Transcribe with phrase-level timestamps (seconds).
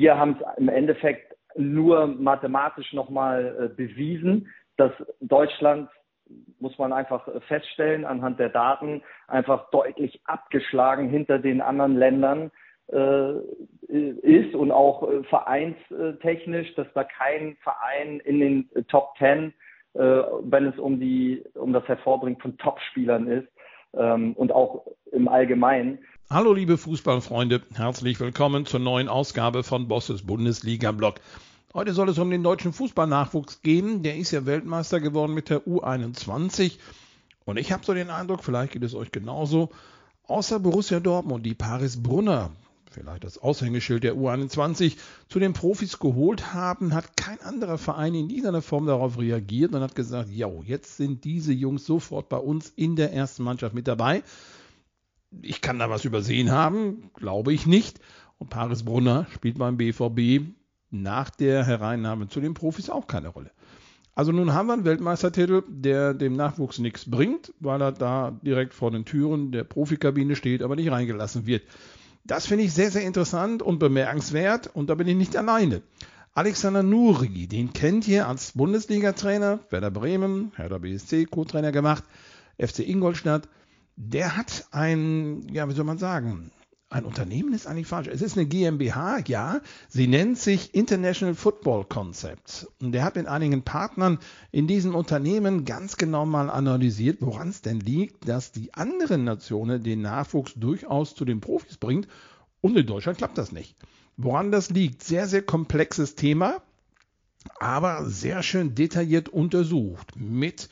[0.00, 5.88] wir haben es im Endeffekt nur mathematisch nochmal äh, bewiesen, dass Deutschland,
[6.58, 12.50] muss man einfach feststellen, anhand der Daten einfach deutlich abgeschlagen hinter den anderen Ländern
[12.92, 13.38] äh,
[13.88, 19.54] ist und auch äh, vereinstechnisch, dass da kein Verein in den Top Ten,
[19.94, 23.48] äh, wenn es um die um das Hervorbringen von Topspielern ist
[23.94, 26.00] ähm, und auch im Allgemeinen.
[26.28, 31.20] Hallo liebe Fußballfreunde, herzlich willkommen zur neuen Ausgabe von Bosses Bundesliga Blog.
[31.72, 34.02] Heute soll es um den deutschen Fußballnachwuchs gehen.
[34.02, 36.78] Der ist ja Weltmeister geworden mit der U21.
[37.44, 39.70] Und ich habe so den Eindruck, vielleicht geht es euch genauso,
[40.26, 42.50] außer Borussia Dortmund, die Paris Brunner,
[42.90, 44.96] vielleicht das Aushängeschild der U21,
[45.28, 49.80] zu den Profis geholt haben, hat kein anderer Verein in dieser Form darauf reagiert und
[49.80, 53.86] hat gesagt, ja, jetzt sind diese Jungs sofort bei uns in der ersten Mannschaft mit
[53.86, 54.24] dabei.
[55.42, 58.00] Ich kann da was übersehen haben, glaube ich nicht.
[58.38, 60.46] Und Paris Brunner spielt beim BVB
[60.90, 63.50] nach der Hereinnahme zu den Profis auch keine Rolle.
[64.14, 68.72] Also nun haben wir einen Weltmeistertitel, der dem Nachwuchs nichts bringt, weil er da direkt
[68.72, 71.64] vor den Türen der Profikabine steht, aber nicht reingelassen wird.
[72.24, 75.82] Das finde ich sehr, sehr interessant und bemerkenswert und da bin ich nicht alleine.
[76.32, 82.04] Alexander Nuri, den kennt ihr als Bundesliga-Trainer, Werder Bremen, Hertha BSC, Co-Trainer gemacht,
[82.58, 83.48] FC Ingolstadt.
[83.96, 86.52] Der hat ein, ja, wie soll man sagen,
[86.88, 88.06] ein Unternehmen ist eigentlich falsch.
[88.06, 89.60] Es ist eine GmbH, ja.
[89.88, 92.68] Sie nennt sich International Football Concepts.
[92.80, 94.18] Und der hat mit einigen Partnern
[94.52, 99.82] in diesem Unternehmen ganz genau mal analysiert, woran es denn liegt, dass die anderen Nationen
[99.82, 102.06] den Nachwuchs durchaus zu den Profis bringt.
[102.60, 103.76] Und in Deutschland klappt das nicht.
[104.16, 105.02] Woran das liegt?
[105.02, 106.62] Sehr, sehr komplexes Thema,
[107.58, 110.68] aber sehr schön detailliert untersucht mit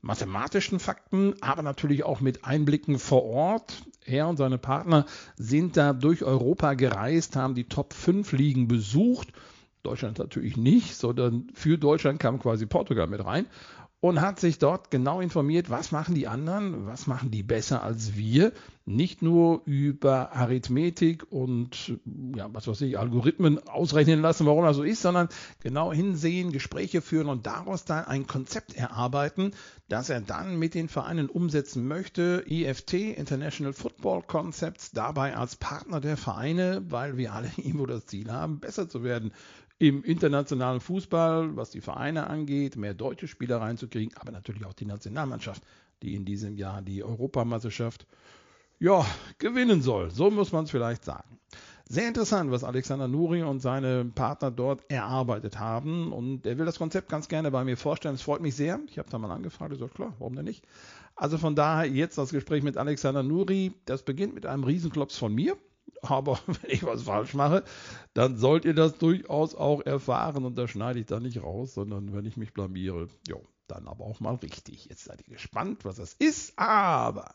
[0.00, 3.82] mathematischen Fakten, aber natürlich auch mit Einblicken vor Ort.
[4.04, 9.28] Er und seine Partner sind da durch Europa gereist, haben die Top 5 Ligen besucht.
[9.82, 13.46] Deutschland natürlich nicht, sondern für Deutschland kam quasi Portugal mit rein
[14.00, 18.14] und hat sich dort genau informiert, was machen die anderen, was machen die besser als
[18.16, 18.52] wir.
[18.84, 21.98] Nicht nur über Arithmetik und
[22.34, 25.28] ja, was weiß ich, Algorithmen ausrechnen lassen, warum das so ist, sondern
[25.60, 29.50] genau hinsehen, Gespräche führen und daraus dann ein Konzept erarbeiten,
[29.88, 32.44] das er dann mit den Vereinen umsetzen möchte.
[32.46, 38.30] IFT, International Football Concepts, dabei als Partner der Vereine, weil wir alle irgendwo das Ziel
[38.32, 39.32] haben, besser zu werden
[39.78, 44.86] im internationalen Fußball, was die Vereine angeht, mehr deutsche Spieler reinzukriegen, aber natürlich auch die
[44.86, 45.62] Nationalmannschaft,
[46.02, 48.06] die in diesem Jahr die Europameisterschaft
[48.80, 49.04] ja,
[49.38, 50.10] gewinnen soll.
[50.10, 51.38] So muss man es vielleicht sagen.
[51.90, 56.12] Sehr interessant, was Alexander Nuri und seine Partner dort erarbeitet haben.
[56.12, 58.14] Und er will das Konzept ganz gerne bei mir vorstellen.
[58.14, 58.78] Es freut mich sehr.
[58.88, 59.72] Ich habe da mal angefragt.
[59.72, 60.64] Ich so, klar, warum denn nicht?
[61.16, 63.72] Also von daher jetzt das Gespräch mit Alexander Nuri.
[63.86, 65.56] Das beginnt mit einem Riesenklops von mir
[66.02, 67.64] aber wenn ich was falsch mache,
[68.14, 72.14] dann sollt ihr das durchaus auch erfahren und da schneide ich da nicht raus, sondern
[72.14, 74.86] wenn ich mich blamiere, jo, dann aber auch mal richtig.
[74.86, 77.34] Jetzt seid ihr gespannt, was das ist, aber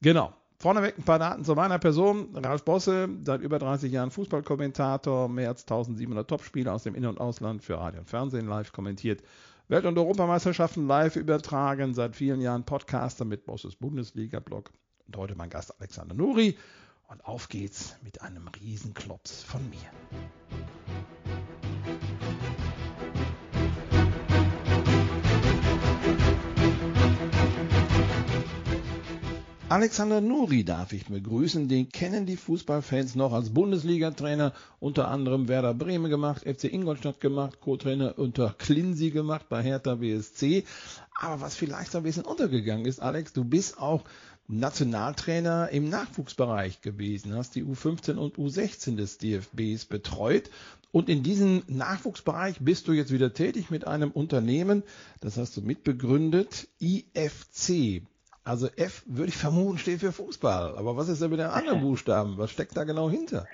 [0.00, 0.32] genau.
[0.58, 2.36] Vorneweg ein paar Daten zu meiner Person.
[2.36, 7.18] Ralf Bosse, seit über 30 Jahren Fußballkommentator, mehr als 1700 Topspiele aus dem In- und
[7.18, 9.24] Ausland für Radio und Fernsehen live kommentiert.
[9.66, 14.70] Welt- und Europameisterschaften live übertragen, seit vielen Jahren Podcaster mit Bosses Bundesliga-Blog.
[15.08, 16.56] Und heute mein Gast Alexander Nuri.
[17.12, 19.76] Und auf geht's mit einem Riesenklops von mir.
[29.68, 31.68] Alexander Nuri darf ich begrüßen.
[31.68, 37.60] Den kennen die Fußballfans noch als Bundesliga-Trainer, unter anderem Werder Bremen gemacht, FC Ingolstadt gemacht,
[37.60, 40.64] Co-Trainer unter Klinsi gemacht bei Hertha BSC.
[41.14, 44.04] Aber was vielleicht ein bisschen untergegangen ist, Alex, du bist auch
[44.48, 50.50] Nationaltrainer im Nachwuchsbereich gewesen, hast die U15 und U16 des DFBs betreut.
[50.90, 54.82] Und in diesem Nachwuchsbereich bist du jetzt wieder tätig mit einem Unternehmen,
[55.20, 58.02] das hast du mitbegründet, IFC.
[58.44, 60.76] Also F würde ich vermuten, steht für Fußball.
[60.76, 62.36] Aber was ist denn mit den anderen Buchstaben?
[62.36, 63.46] Was steckt da genau hinter?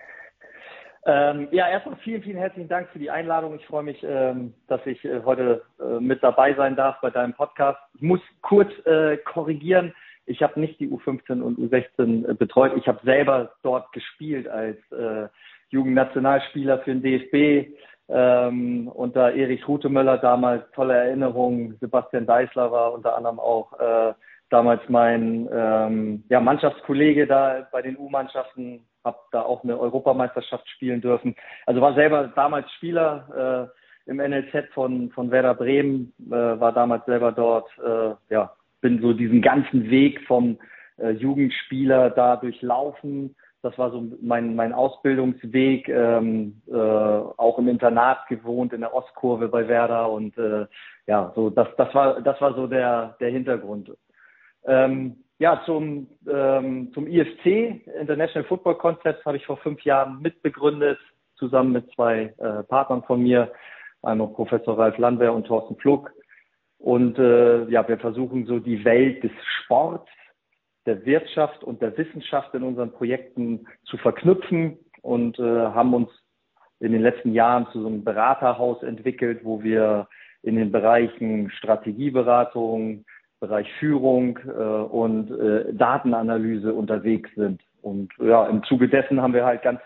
[1.07, 3.55] Ähm, ja, erstmal vielen, vielen herzlichen Dank für die Einladung.
[3.57, 7.35] Ich freue mich, ähm, dass ich äh, heute äh, mit dabei sein darf bei deinem
[7.35, 7.79] Podcast.
[7.95, 9.95] Ich muss kurz äh, korrigieren.
[10.29, 12.73] Ich habe nicht die U15 und U16 äh, betreut.
[12.77, 15.29] Ich habe selber dort gespielt als äh,
[15.71, 17.75] Jugendnationalspieler für den DFB.
[18.11, 21.77] Ähm, unter Erich Rutemöller damals tolle Erinnerungen.
[21.81, 24.15] Sebastian Deißler war unter anderem auch äh,
[24.51, 28.87] damals mein ähm, ja, Mannschaftskollege da bei den U-Mannschaften.
[29.05, 31.37] Habe da auch eine Europameisterschaft spielen dürfen.
[31.67, 33.71] Also war selber damals Spieler
[34.07, 39.01] äh, im NLZ von, von Werder Bremen, äh, war damals selber dort äh, ja, bin
[39.01, 40.59] so diesen ganzen Weg vom
[40.99, 48.27] äh, Jugendspieler da durchlaufen, Das war so mein, mein Ausbildungsweg, ähm, äh, auch im Internat
[48.29, 50.67] gewohnt in der Ostkurve bei Werder und äh,
[51.07, 53.91] ja, so das, das war das war so der der Hintergrund.
[54.65, 60.99] Ähm, ja, zum ähm, zum IFC International Football Concepts habe ich vor fünf Jahren mitbegründet,
[61.35, 63.51] zusammen mit zwei äh, Partnern von mir,
[64.03, 66.13] einmal Professor Ralf Landwehr und Thorsten Pflug.
[66.79, 69.33] Und äh, ja, wir versuchen so die Welt des
[69.63, 70.09] Sports
[70.87, 76.09] der Wirtschaft und der Wissenschaft in unseren Projekten zu verknüpfen und äh, haben uns
[76.81, 80.09] in den letzten Jahren zu so einem Beraterhaus entwickelt, wo wir
[80.43, 83.05] in den Bereichen Strategieberatung,
[83.41, 87.63] Bereich Führung äh, und äh, Datenanalyse unterwegs sind.
[87.83, 89.81] Und ja, im Zuge dessen haben wir halt ganz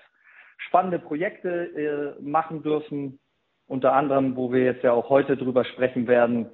[0.58, 3.18] spannende Projekte äh, machen dürfen,
[3.66, 6.46] unter anderem, wo wir jetzt ja auch heute drüber sprechen werden,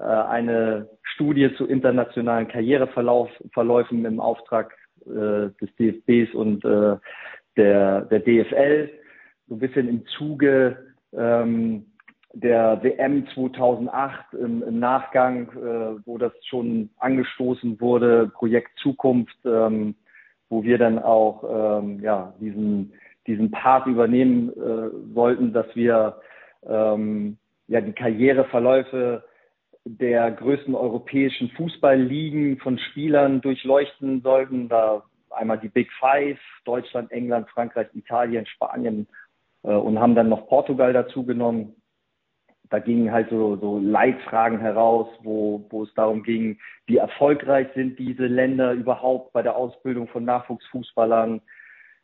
[0.00, 4.74] eine Studie zu internationalen Karriereverläufen im Auftrag
[5.06, 6.96] äh, des DFBs und äh,
[7.56, 8.90] der, der DFL,
[9.48, 11.86] so ein bisschen im Zuge ähm,
[12.34, 19.94] der WM 2008 im, im Nachgang, äh, wo das schon angestoßen wurde, Projekt Zukunft, ähm,
[20.48, 22.92] wo wir dann auch ähm, ja, diesen,
[23.26, 26.20] diesen Part übernehmen äh, wollten, dass wir
[26.66, 29.24] ähm, ja, die Karriereverläufe
[29.96, 34.68] der größten europäischen Fußballligen von Spielern durchleuchten sollten.
[34.68, 39.06] Da einmal die Big Five, Deutschland, England, Frankreich, Italien, Spanien
[39.62, 41.74] äh, und haben dann noch Portugal dazu genommen.
[42.70, 47.98] Da gingen halt so, so Leitfragen heraus, wo, wo es darum ging, wie erfolgreich sind
[47.98, 51.40] diese Länder überhaupt bei der Ausbildung von Nachwuchsfußballern,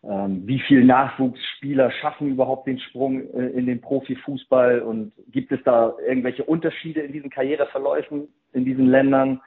[0.06, 5.94] wie viele Nachwuchsspieler schaffen überhaupt den Sprung äh, in den Profifußball und gibt es da
[6.06, 9.40] irgendwelche Unterschiede in diesen Karriereverläufen in diesen Ländern?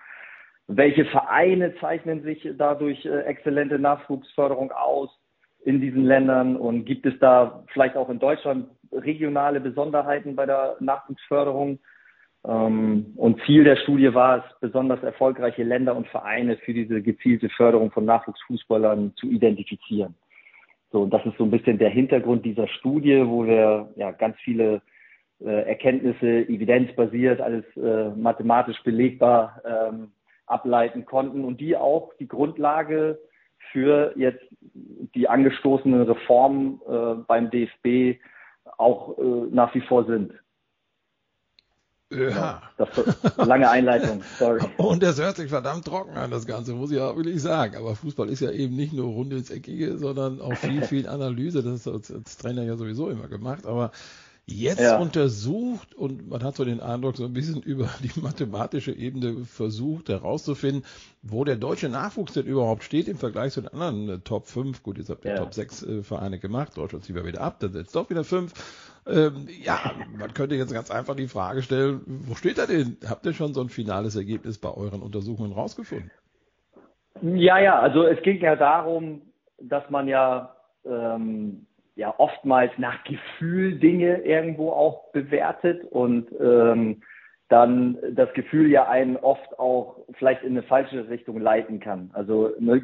[0.67, 5.09] Welche Vereine zeichnen sich dadurch äh, exzellente Nachwuchsförderung aus
[5.63, 10.77] in diesen Ländern und gibt es da vielleicht auch in Deutschland regionale Besonderheiten bei der
[10.79, 11.79] Nachwuchsförderung?
[12.45, 17.49] Ähm, und Ziel der Studie war es, besonders erfolgreiche Länder und Vereine für diese gezielte
[17.49, 20.15] Förderung von Nachwuchsfußballern zu identifizieren.
[20.91, 24.81] So, das ist so ein bisschen der Hintergrund dieser Studie, wo wir ja ganz viele
[25.39, 30.11] äh, Erkenntnisse, evidenzbasiert, alles äh, mathematisch belegbar ähm,
[30.45, 33.19] ableiten konnten und die auch die Grundlage
[33.71, 34.43] für jetzt
[35.13, 38.19] die angestoßenen Reformen äh, beim DFB
[38.77, 40.33] auch äh, nach wie vor sind.
[42.11, 42.61] Ja.
[43.37, 44.61] Das lange Einleitung, sorry.
[44.77, 47.75] Und das hört sich verdammt trocken an, das Ganze, muss ich auch wirklich sagen.
[47.75, 51.63] Aber Fußball ist ja eben nicht nur rund ins Eckige, sondern auch viel, viel Analyse.
[51.63, 53.65] Das ist als, als Trainer ja sowieso immer gemacht.
[53.65, 53.91] Aber
[54.45, 54.97] jetzt ja.
[54.97, 60.09] untersucht und man hat so den Eindruck, so ein bisschen über die mathematische Ebene versucht
[60.09, 60.85] herauszufinden,
[61.21, 64.83] wo der deutsche Nachwuchs denn überhaupt steht im Vergleich zu den anderen äh, Top 5.
[64.83, 65.37] Gut, jetzt habt ihr ja.
[65.37, 68.53] Top 6 äh, Vereine gemacht, Deutschland ziehen wir wieder ab, dann setzt doch wieder 5.
[69.09, 72.97] Ähm, ja, man könnte jetzt ganz einfach die Frage stellen, wo steht er denn?
[73.07, 76.11] Habt ihr schon so ein finales Ergebnis bei euren Untersuchungen rausgefunden?
[77.21, 79.21] Ja, ja, also es ging ja darum,
[79.59, 80.55] dass man ja
[80.85, 81.65] ähm,
[81.95, 87.01] ja oftmals nach Gefühl Dinge irgendwo auch bewertet und ähm,
[87.49, 92.11] dann das Gefühl ja einen oft auch vielleicht in eine falsche Richtung leiten kann.
[92.13, 92.81] Also ne,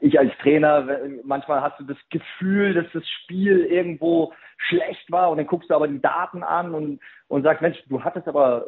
[0.00, 0.86] ich als Trainer,
[1.22, 4.34] manchmal hast du das Gefühl, dass das Spiel irgendwo
[4.68, 8.04] schlecht war und dann guckst du aber die Daten an und, und sagst, Mensch, du
[8.04, 8.66] hattest aber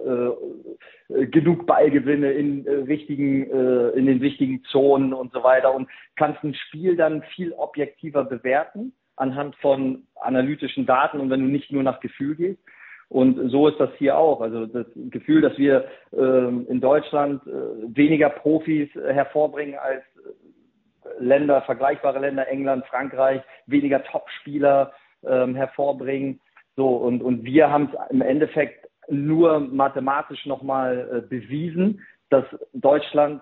[1.09, 5.89] äh, genug Ballgewinne in äh, richtigen, äh, in den wichtigen Zonen und so weiter und
[6.17, 11.71] kannst ein Spiel dann viel objektiver bewerten anhand von analytischen Daten und wenn du nicht
[11.71, 12.61] nur nach Gefühl gehst.
[13.09, 14.41] Und so ist das hier auch.
[14.41, 17.51] Also das Gefühl, dass wir ähm, in Deutschland äh,
[17.97, 24.93] weniger Profis äh, hervorbringen als äh, Länder, vergleichbare Länder, England, Frankreich, weniger Topspieler
[25.25, 26.41] ähm, hervorbringen.
[26.75, 33.41] So, und, und wir haben es im Endeffekt nur mathematisch nochmal äh, bewiesen, dass Deutschland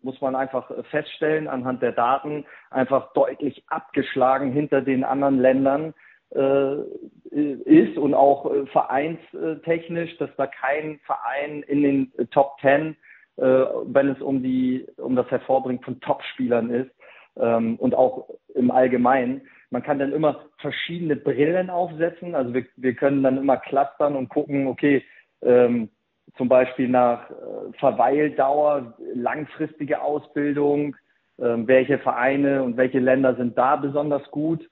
[0.00, 5.92] muss man einfach feststellen anhand der Daten, einfach deutlich abgeschlagen hinter den anderen Ländern äh,
[6.30, 12.96] ist und auch äh, vereinstechnisch, dass da kein Verein in den Top Ten,
[13.36, 16.90] äh, wenn es um die um das Hervorbringen von Topspielern ist
[17.38, 19.42] ähm, und auch im Allgemeinen.
[19.70, 22.34] Man kann dann immer verschiedene Brillen aufsetzen.
[22.34, 25.04] Also wir, wir können dann immer clustern und gucken, okay,
[25.42, 25.90] ähm,
[26.36, 27.34] zum Beispiel nach äh,
[27.78, 30.96] Verweildauer, langfristige Ausbildung,
[31.38, 34.68] äh, welche Vereine und welche Länder sind da besonders gut.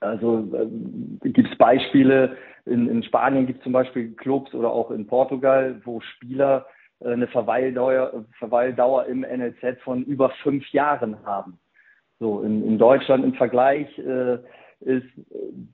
[0.00, 4.90] Also äh, gibt es Beispiele, in, in Spanien gibt es zum Beispiel Clubs oder auch
[4.90, 6.66] in Portugal, wo Spieler
[7.00, 11.58] äh, eine Verweildauer, Verweildauer im NLZ von über fünf Jahren haben.
[12.18, 14.38] So, in, in Deutschland im Vergleich äh,
[14.80, 15.06] ist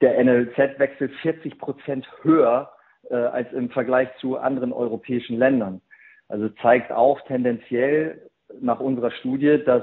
[0.01, 2.71] der NLZ-Wechsel 40 Prozent höher
[3.11, 5.81] äh, als im Vergleich zu anderen europäischen Ländern.
[6.29, 8.31] Also zeigt auch tendenziell
[8.61, 9.83] nach unserer Studie, dass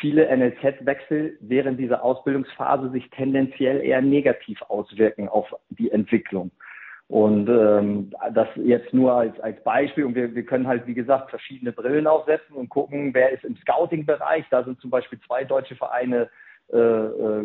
[0.00, 6.50] viele NLZ-Wechsel während dieser Ausbildungsphase sich tendenziell eher negativ auswirken auf die Entwicklung.
[7.08, 10.04] Und ähm, das jetzt nur als, als Beispiel.
[10.04, 13.56] Und wir, wir können halt, wie gesagt, verschiedene Brillen aufsetzen und gucken, wer ist im
[13.56, 14.46] Scouting-Bereich.
[14.50, 16.30] Da sind zum Beispiel zwei deutsche Vereine
[16.72, 17.42] äh, äh,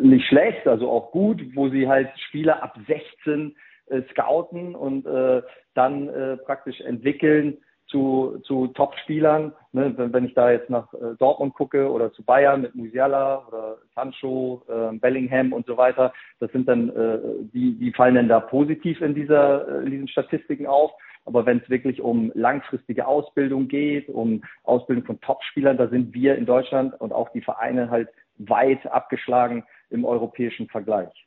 [0.00, 3.54] nicht schlecht, also auch gut, wo sie halt Spieler ab 16
[3.88, 5.42] äh, scouten und äh,
[5.74, 9.52] dann äh, praktisch entwickeln zu, zu Top-Spielern.
[9.72, 9.92] Ne?
[9.96, 13.78] Wenn, wenn ich da jetzt nach äh, Dortmund gucke oder zu Bayern mit Musiala oder
[13.94, 17.18] Sancho, äh, Bellingham und so weiter, das sind dann, äh,
[17.52, 20.92] die, die fallen dann da positiv in, dieser, äh, in diesen Statistiken auf.
[21.24, 26.36] Aber wenn es wirklich um langfristige Ausbildung geht, um Ausbildung von Top-Spielern, da sind wir
[26.36, 31.26] in Deutschland und auch die Vereine halt weit abgeschlagen im europäischen Vergleich.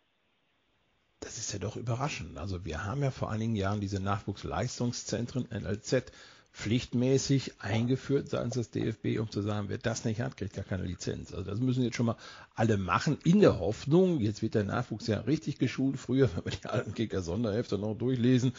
[1.20, 2.38] Das ist ja doch überraschend.
[2.38, 6.12] Also wir haben ja vor einigen Jahren diese Nachwuchsleistungszentren NLZ
[6.60, 10.84] pflichtmäßig eingeführt seitens des DFB, um zu sagen, wer das nicht hat, kriegt gar keine
[10.84, 11.34] Lizenz.
[11.34, 12.18] Also das müssen jetzt schon mal
[12.54, 15.98] alle machen, in der Hoffnung, jetzt wird der Nachwuchs ja richtig geschult.
[15.98, 18.52] Früher, wenn wir die alten Kicker-Sonderhefte noch durchlesen,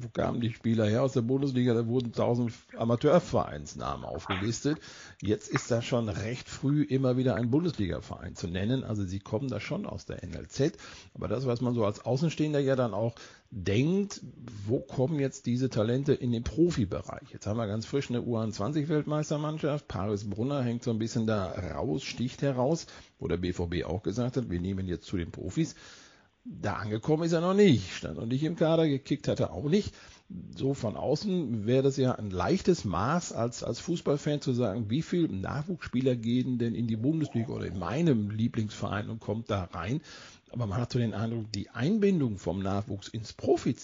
[0.00, 1.74] wo kamen die Spieler her aus der Bundesliga?
[1.74, 4.78] Da wurden tausend Amateurvereinsnamen aufgelistet.
[5.20, 8.84] Jetzt ist da schon recht früh immer wieder ein Bundesliga-Verein zu nennen.
[8.84, 10.78] Also sie kommen da schon aus der NLZ.
[11.14, 13.16] Aber das, was man so als Außenstehender ja dann auch
[13.50, 14.20] denkt,
[14.66, 17.30] wo kommen jetzt diese Talente in den Profibereich?
[17.32, 19.88] Jetzt haben wir ganz frisch eine U21-Weltmeistermannschaft.
[19.88, 22.86] Paris Brunner hängt so ein bisschen da raus, sticht heraus,
[23.18, 25.74] wo der BVB auch gesagt hat, wir nehmen jetzt zu den Profis.
[26.50, 29.68] Da angekommen ist er noch nicht, stand noch nicht im Kader, gekickt hat er auch
[29.68, 29.94] nicht.
[30.56, 35.02] So von außen wäre das ja ein leichtes Maß als, als Fußballfan zu sagen, wie
[35.02, 40.00] viele Nachwuchsspieler gehen denn in die Bundesliga oder in meinem Lieblingsverein und kommt da rein.
[40.50, 43.76] Aber man hat so den Eindruck, die Einbindung vom Nachwuchs ins Profi,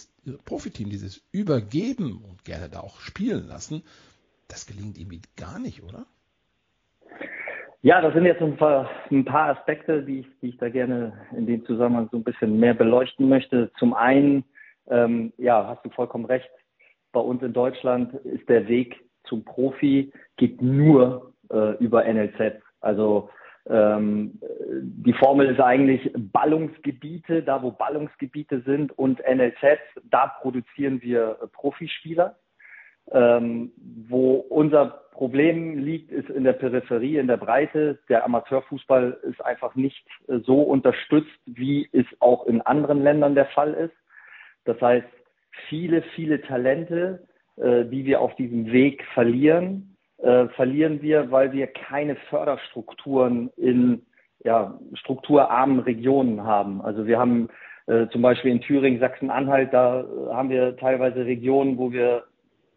[0.43, 3.83] Profiteam, dieses Übergeben und gerne da auch spielen lassen,
[4.47, 6.07] das gelingt ihm gar nicht, oder?
[7.81, 8.89] Ja, das sind jetzt ein paar,
[9.33, 13.29] Aspekte, die ich, die ich da gerne in dem Zusammenhang so ein bisschen mehr beleuchten
[13.29, 13.71] möchte.
[13.77, 14.43] Zum einen,
[14.87, 16.49] ähm, ja, hast du vollkommen recht.
[17.11, 22.61] Bei uns in Deutschland ist der Weg zum Profi geht nur äh, über NLZ.
[22.81, 23.29] Also
[23.67, 24.39] ähm,
[24.69, 32.35] die Formel ist eigentlich Ballungsgebiete, da wo Ballungsgebiete sind und NLZ, da produzieren wir Profispieler.
[33.11, 33.71] Ähm,
[34.09, 37.99] wo unser Problem liegt, ist in der Peripherie, in der Breite.
[38.09, 43.45] Der Amateurfußball ist einfach nicht äh, so unterstützt, wie es auch in anderen Ländern der
[43.47, 43.95] Fall ist.
[44.65, 45.07] Das heißt,
[45.69, 51.67] viele, viele Talente, äh, die wir auf diesem Weg verlieren, äh, verlieren wir, weil wir
[51.67, 54.05] keine Förderstrukturen in
[54.43, 56.81] ja, strukturarmen Regionen haben.
[56.81, 57.49] Also wir haben
[57.87, 62.23] äh, zum Beispiel in Thüringen, Sachsen-Anhalt, da äh, haben wir teilweise Regionen, wo wir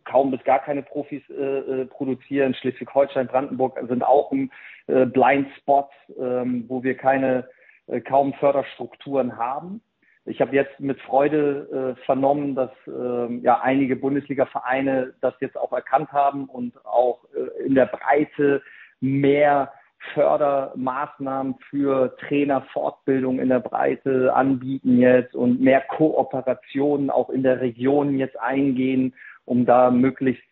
[0.08, 2.54] kaum bis gar keine Profis äh, äh, produzieren.
[2.54, 4.50] Schleswig-Holstein, Brandenburg sind auch ein
[4.86, 7.48] äh, Blindspot, ähm, wo wir keine
[7.86, 9.80] äh, kaum Förderstrukturen haben.
[10.24, 15.72] Ich habe jetzt mit Freude äh, vernommen, dass äh, ja einige Bundesliga-Vereine das jetzt auch
[15.72, 18.62] erkannt haben und auch äh, in der Breite
[19.00, 19.72] mehr
[20.14, 28.16] Fördermaßnahmen für Trainerfortbildung in der Breite anbieten jetzt und mehr Kooperationen auch in der Region
[28.16, 29.14] jetzt eingehen
[29.48, 30.44] um da möglichst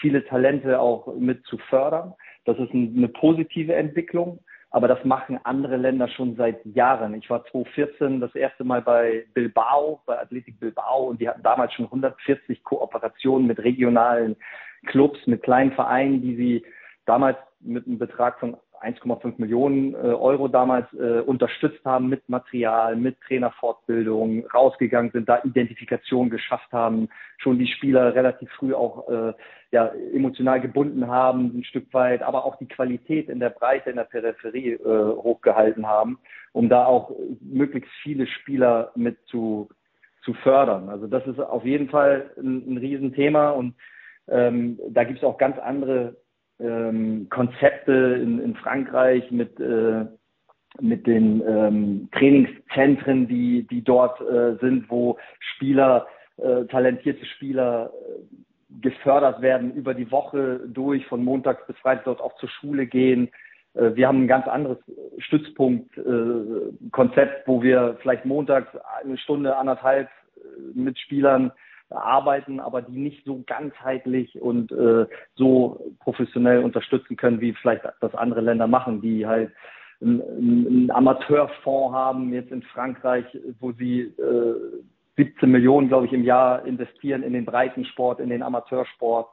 [0.00, 2.14] viele Talente auch mit zu fördern.
[2.44, 4.38] Das ist eine positive Entwicklung,
[4.70, 7.14] aber das machen andere Länder schon seit Jahren.
[7.14, 11.72] Ich war 2014 das erste Mal bei Bilbao, bei Athletic Bilbao und die hatten damals
[11.72, 14.36] schon 140 Kooperationen mit regionalen
[14.86, 16.64] Clubs, mit kleinen Vereinen, die sie
[17.06, 22.96] damals mit einem Betrag von 1,5 Millionen äh, Euro damals äh, unterstützt haben mit Material,
[22.96, 29.32] mit Trainerfortbildung, rausgegangen sind, da Identifikation geschafft haben, schon die Spieler relativ früh auch äh,
[29.70, 33.96] ja, emotional gebunden haben, ein Stück weit, aber auch die Qualität in der Breite, in
[33.96, 36.18] der Peripherie äh, hochgehalten haben,
[36.52, 37.10] um da auch
[37.40, 39.68] möglichst viele Spieler mit zu,
[40.22, 40.88] zu fördern.
[40.88, 43.74] Also das ist auf jeden Fall ein, ein Riesenthema und
[44.28, 46.16] ähm, da gibt es auch ganz andere
[46.60, 50.04] ähm, Konzepte in, in Frankreich mit, äh,
[50.80, 56.06] mit den ähm, Trainingszentren, die, die dort äh, sind, wo Spieler,
[56.36, 62.20] äh, talentierte Spieler äh, gefördert werden über die Woche durch, von montags bis freitags dort
[62.20, 63.30] auch zur Schule gehen.
[63.74, 64.78] Äh, wir haben ein ganz anderes
[65.18, 68.68] Stützpunkt-Konzept, äh, wo wir vielleicht montags
[69.02, 70.40] eine Stunde, anderthalb äh,
[70.74, 71.52] mit Spielern
[71.90, 78.14] arbeiten, aber die nicht so ganzheitlich und äh, so professionell unterstützen können, wie vielleicht das
[78.14, 79.52] andere Länder machen, die halt
[80.00, 83.24] einen, Amateurfonds haben, jetzt in Frankreich,
[83.60, 84.54] wo sie äh,
[85.16, 89.28] 17 Millionen, glaube ich, im Jahr investieren in den Breitensport, in den Amateursport.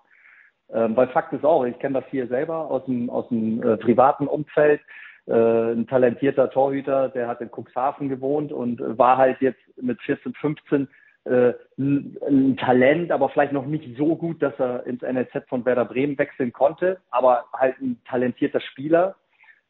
[0.73, 3.77] Ähm, weil Fakt ist auch, ich kenne das hier selber aus dem, aus dem äh,
[3.77, 4.81] privaten Umfeld.
[5.27, 10.33] Äh, ein talentierter Torhüter, der hat in Cuxhaven gewohnt und war halt jetzt mit 14,
[10.33, 10.87] 15
[11.25, 15.85] äh, ein, Talent, aber vielleicht noch nicht so gut, dass er ins NLZ von Werder
[15.85, 19.15] Bremen wechseln konnte, aber halt ein talentierter Spieler.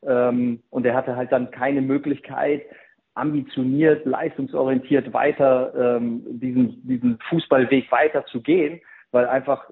[0.05, 2.63] Ähm, und er hatte halt dann keine Möglichkeit,
[3.13, 8.79] ambitioniert, leistungsorientiert weiter ähm, diesen, diesen Fußballweg weiter zu gehen,
[9.11, 9.69] weil einfach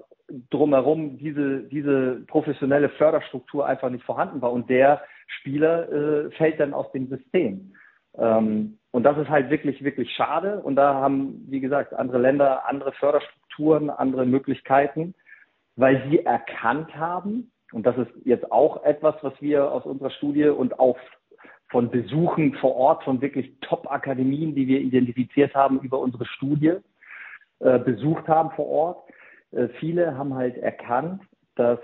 [0.50, 5.02] drumherum diese, diese professionelle Förderstruktur einfach nicht vorhanden war und der
[5.38, 7.72] Spieler äh, fällt dann aus dem System.
[8.18, 10.60] Ähm, und das ist halt wirklich, wirklich schade.
[10.62, 15.14] Und da haben, wie gesagt, andere Länder andere Förderstrukturen, andere Möglichkeiten,
[15.76, 20.46] weil sie erkannt haben, und das ist jetzt auch etwas, was wir aus unserer Studie
[20.46, 20.98] und auch
[21.68, 26.74] von Besuchen vor Ort von wirklich Top-Akademien, die wir identifiziert haben über unsere Studie,
[27.60, 29.10] äh, besucht haben vor Ort.
[29.52, 31.22] Äh, viele haben halt erkannt,
[31.54, 31.78] dass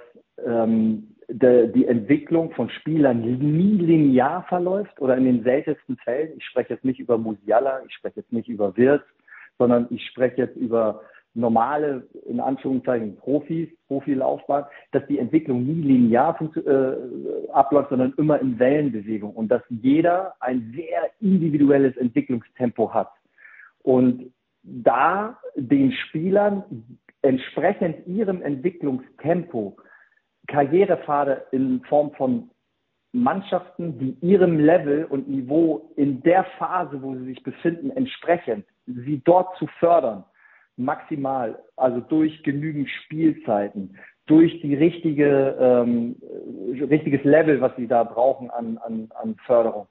[0.44, 6.32] ähm, de, die Entwicklung von Spielern nie linear verläuft oder in den seltensten Fällen.
[6.36, 9.04] Ich spreche jetzt nicht über Musiala, ich spreche jetzt nicht über Wirtz,
[9.58, 11.02] sondern ich spreche jetzt über
[11.34, 18.58] normale, in Anführungszeichen, Profis, Profilaufbahn, dass die Entwicklung nie linear äh, abläuft, sondern immer in
[18.58, 23.10] Wellenbewegung und dass jeder ein sehr individuelles Entwicklungstempo hat.
[23.82, 26.64] Und da den Spielern
[27.22, 29.76] entsprechend ihrem Entwicklungstempo
[30.46, 32.50] Karrierepfade in Form von
[33.12, 39.22] Mannschaften, die ihrem Level und Niveau in der Phase, wo sie sich befinden, entsprechend, sie
[39.24, 40.24] dort zu fördern,
[40.76, 46.16] maximal, also durch genügend Spielzeiten, durch die richtige, ähm,
[46.90, 49.86] richtiges Level, was sie da brauchen an, an, an Förderung,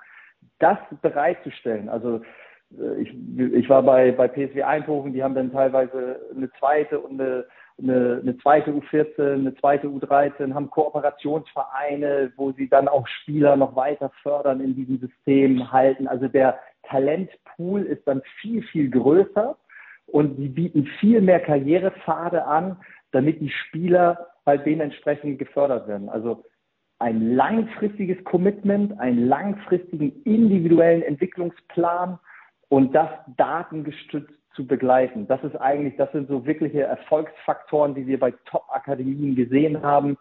[0.60, 1.90] das bereitzustellen.
[1.90, 2.22] Also
[3.00, 7.46] ich, ich war bei, bei PSW Eindhoven, die haben dann teilweise eine zweite und eine
[7.78, 13.76] eine, eine zweite U14, eine zweite U13, haben Kooperationsvereine, wo sie dann auch Spieler noch
[13.76, 16.08] weiter fördern in diesem System halten.
[16.08, 19.58] Also der Talentpool ist dann viel, viel größer
[20.08, 22.78] und sie bieten viel mehr Karrierepfade an,
[23.12, 26.10] damit die Spieler halt dementsprechend gefördert werden.
[26.10, 26.46] Also
[27.00, 32.20] ein langfristiges Commitment, einen langfristigen individuellen Entwicklungsplan
[32.76, 33.08] und das
[33.38, 35.28] datengestützt zu begleiten.
[35.28, 40.18] Das ist eigentlich, das sind so wirkliche Erfolgsfaktoren, die wir bei Top-Akademien gesehen haben,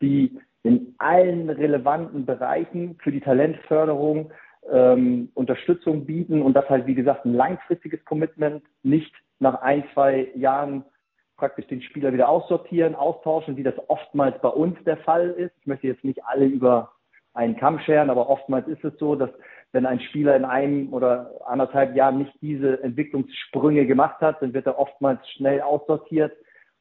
[0.00, 4.32] die in allen relevanten Bereichen für die Talentförderung
[4.72, 10.28] ähm, Unterstützung bieten und das halt, wie gesagt, ein langfristiges Commitment, nicht nach ein, zwei
[10.34, 10.86] Jahren
[11.36, 15.52] praktisch den Spieler wieder aussortieren, austauschen, wie das oftmals bei uns der Fall ist.
[15.60, 16.90] Ich möchte jetzt nicht alle über
[17.34, 19.30] einen Kamm scheren, aber oftmals ist es so, dass
[19.72, 24.66] wenn ein Spieler in einem oder anderthalb Jahren nicht diese Entwicklungssprünge gemacht hat, dann wird
[24.66, 26.32] er oftmals schnell aussortiert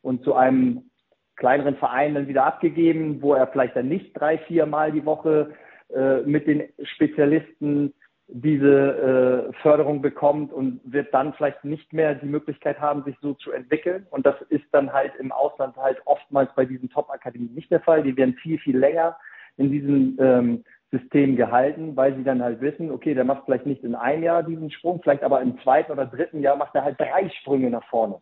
[0.02, 0.90] und zu einem
[1.36, 5.54] kleineren Verein dann wieder abgegeben, wo er vielleicht dann nicht drei, vier Mal die Woche
[5.94, 7.94] äh, mit den Spezialisten
[8.30, 13.34] diese äh, Förderung bekommt und wird dann vielleicht nicht mehr die Möglichkeit haben, sich so
[13.36, 14.06] zu entwickeln.
[14.10, 18.04] Und das ist dann halt im Ausland halt oftmals bei diesen Top-Akademien nicht der Fall.
[18.04, 19.18] Die werden viel, viel länger
[19.56, 23.84] in diesen ähm, System gehalten, weil sie dann halt wissen, okay, der macht vielleicht nicht
[23.84, 27.00] in einem Jahr diesen Sprung, vielleicht aber im zweiten oder dritten Jahr macht er halt
[27.00, 28.22] drei Sprünge nach vorne.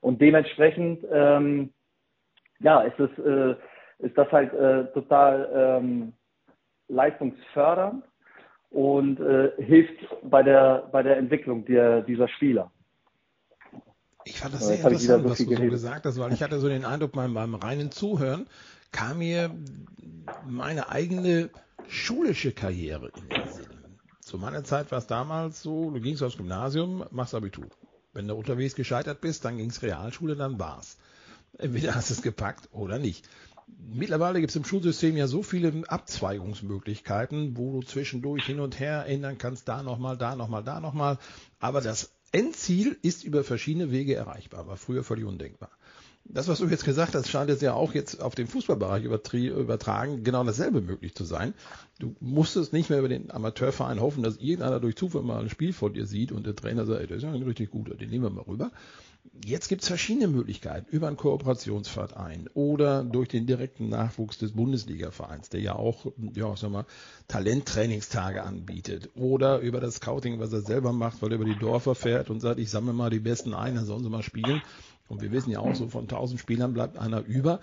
[0.00, 1.72] Und dementsprechend, ähm,
[2.58, 3.54] ja, ist es, äh,
[3.98, 6.12] ist das halt äh, total ähm,
[6.88, 8.02] leistungsfördernd
[8.70, 12.72] und äh, hilft bei der, bei der Entwicklung der, dieser Spieler.
[14.24, 16.68] Ich fand das sehr interessant, so was du so gesagt hast, weil ich hatte so
[16.68, 18.46] den Eindruck, beim, beim reinen Zuhören
[18.92, 19.50] kam mir
[20.46, 21.50] meine eigene
[21.90, 23.98] schulische Karriere in den Sinn.
[24.20, 27.66] Zu meiner Zeit war es damals so, du gingst aufs Gymnasium, machst Abitur.
[28.12, 30.98] Wenn du unterwegs gescheitert bist, dann ging's Realschule, dann war's.
[31.58, 33.28] Entweder hast du es gepackt oder nicht.
[33.66, 39.06] Mittlerweile gibt es im Schulsystem ja so viele Abzweigungsmöglichkeiten, wo du zwischendurch hin und her
[39.06, 41.18] ändern kannst, da nochmal, da nochmal, da nochmal.
[41.58, 45.70] Aber das Endziel ist über verschiedene Wege erreichbar, war früher völlig undenkbar
[46.24, 50.22] das, was du jetzt gesagt hast, scheint jetzt ja auch jetzt auf den Fußballbereich übertragen,
[50.22, 51.54] genau dasselbe möglich zu sein.
[51.98, 55.72] Du musstest nicht mehr über den Amateurverein hoffen, dass irgendeiner durch Zufall mal ein Spiel
[55.72, 58.10] vor dir sieht und der Trainer sagt, ey, der ist ja ein richtig guter, den
[58.10, 58.70] nehmen wir mal rüber.
[59.44, 65.50] Jetzt gibt es verschiedene Möglichkeiten über einen Kooperationsverein oder durch den direkten Nachwuchs des Bundesligavereins,
[65.50, 66.86] der ja auch, ja, sag mal,
[67.28, 71.94] Talenttrainingstage anbietet oder über das Scouting, was er selber macht, weil er über die Dörfer
[71.94, 74.62] fährt und sagt, ich sammle mal die Besten ein, dann sollen sie mal spielen
[75.10, 77.60] und wir wissen ja auch, so von 1000 Spielern bleibt einer über.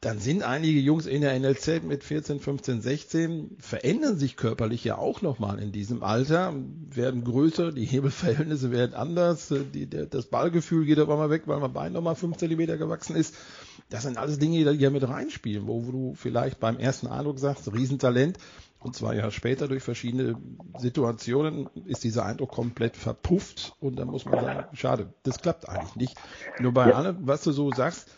[0.00, 4.96] dann sind einige Jungs in der NLZ mit 14, 15, 16, verändern sich körperlich ja
[4.96, 6.54] auch nochmal in diesem Alter,
[6.88, 11.58] werden größer, die Hebelverhältnisse werden anders, die, der, das Ballgefühl geht auf einmal weg, weil
[11.58, 13.34] mein Bein nochmal 5 cm gewachsen ist.
[13.90, 17.38] Das sind alles Dinge, die ja mit reinspielen, wo, wo du vielleicht beim ersten Eindruck
[17.38, 18.38] sagst, Riesentalent,
[18.80, 20.36] und zwei Jahre später durch verschiedene
[20.78, 25.96] Situationen ist dieser Eindruck komplett verpufft und dann muss man sagen, schade, das klappt eigentlich
[25.96, 26.16] nicht.
[26.60, 26.94] Nur bei ja.
[26.94, 28.08] allem, was du so sagst,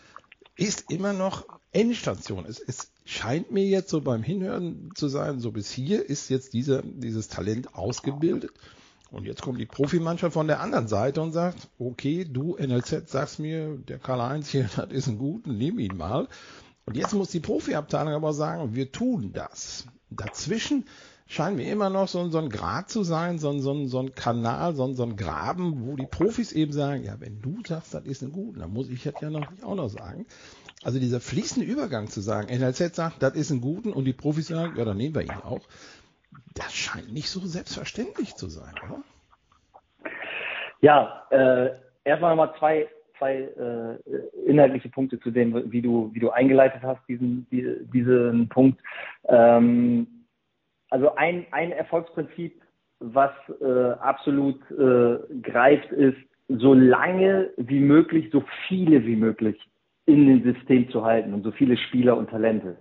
[0.55, 2.45] ist immer noch Endstation.
[2.45, 6.53] Es, es scheint mir jetzt so beim Hinhören zu sein, so bis hier ist jetzt
[6.53, 8.51] dieser, dieses Talent ausgebildet.
[9.09, 13.39] Und jetzt kommt die Profimannschaft von der anderen Seite und sagt, okay, du NLZ sagst
[13.39, 16.27] mir, der Karl-Heinz hier, das ist ein guter, nimm ihn mal.
[16.85, 19.85] Und jetzt muss die Profiabteilung aber sagen, wir tun das.
[20.11, 20.85] Dazwischen
[21.27, 24.75] scheint mir immer noch so, so ein Grad zu sein, so, so, so ein Kanal,
[24.75, 28.21] so, so ein Graben, wo die Profis eben sagen, ja, wenn du sagst, das ist
[28.21, 30.25] ein gut, dann muss ich das ja noch nicht auch noch sagen.
[30.83, 34.47] Also dieser fließende Übergang zu sagen, NLZ sagt, das ist ein guten und die Profis
[34.47, 35.61] sagen, ja, dann nehmen wir ihn auch.
[36.53, 39.03] Das scheint nicht so selbstverständlich zu sein, oder?
[40.81, 41.69] Ja, äh,
[42.03, 42.89] erstmal nochmal zwei,
[43.21, 48.49] zwei äh, inhaltliche Punkte zu dem, wie du, wie du eingeleitet hast, diesen, die, diesen
[48.49, 48.81] Punkt.
[49.27, 50.07] Ähm,
[50.89, 52.59] also ein, ein Erfolgsprinzip,
[52.99, 53.31] was
[53.61, 59.57] äh, absolut äh, greift, ist, so lange wie möglich, so viele wie möglich
[60.05, 62.75] in dem System zu halten und so viele Spieler und Talente.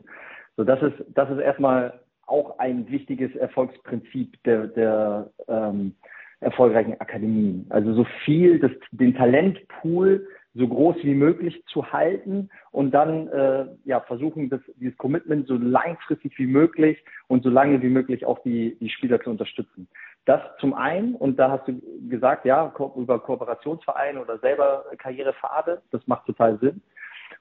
[0.57, 5.95] So, das ist, das ist erstmal auch ein wichtiges Erfolgsprinzip der, der ähm,
[6.41, 7.67] erfolgreichen Akademien.
[7.71, 13.67] Also so viel, das, den Talentpool so groß wie möglich zu halten und dann äh,
[13.85, 16.99] ja versuchen, das, dieses Commitment so langfristig wie möglich
[17.29, 19.87] und so lange wie möglich auch die, die Spieler zu unterstützen.
[20.25, 26.07] Das zum einen, und da hast du gesagt, ja, über Kooperationsvereine oder selber Karrierepfade, das
[26.07, 26.83] macht total Sinn.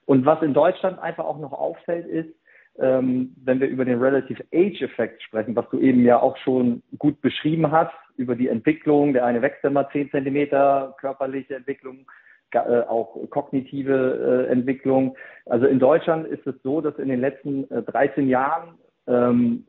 [0.06, 2.30] Und was in Deutschland einfach auch noch auffällt, ist,
[2.80, 6.82] ähm, wenn wir über den Relative Age Effekt sprechen, was du eben ja auch schon
[6.98, 12.06] gut beschrieben hast, über die Entwicklung, der eine wächst immer 10 Zentimeter, körperliche Entwicklung,
[12.52, 15.16] äh, auch kognitive äh, Entwicklung.
[15.46, 18.76] Also in Deutschland ist es so, dass in den letzten äh, 13 Jahren
[19.08, 19.66] ähm,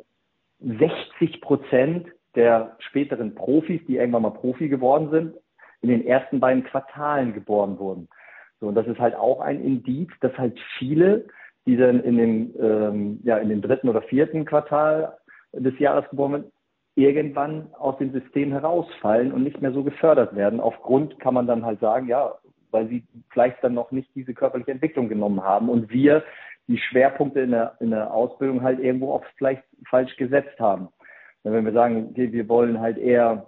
[0.60, 5.34] 60 Prozent der späteren Profis, die irgendwann mal Profi geworden sind,
[5.82, 8.08] in den ersten beiden Quartalen geboren wurden.
[8.60, 11.26] So, und das ist halt auch ein Indiz, dass halt viele,
[11.66, 15.16] die dann in dem, ähm, ja, in dem dritten oder vierten Quartal
[15.52, 16.52] des Jahres geboren werden,
[16.96, 20.60] irgendwann aus dem System herausfallen und nicht mehr so gefördert werden.
[20.60, 22.34] Aufgrund kann man dann halt sagen, ja,
[22.70, 26.22] weil sie vielleicht dann noch nicht diese körperliche Entwicklung genommen haben und wir
[26.68, 30.88] die Schwerpunkte in der, in der Ausbildung halt irgendwo auch vielleicht falsch gesetzt haben.
[31.42, 33.46] Wenn wir sagen, okay, wir wollen halt eher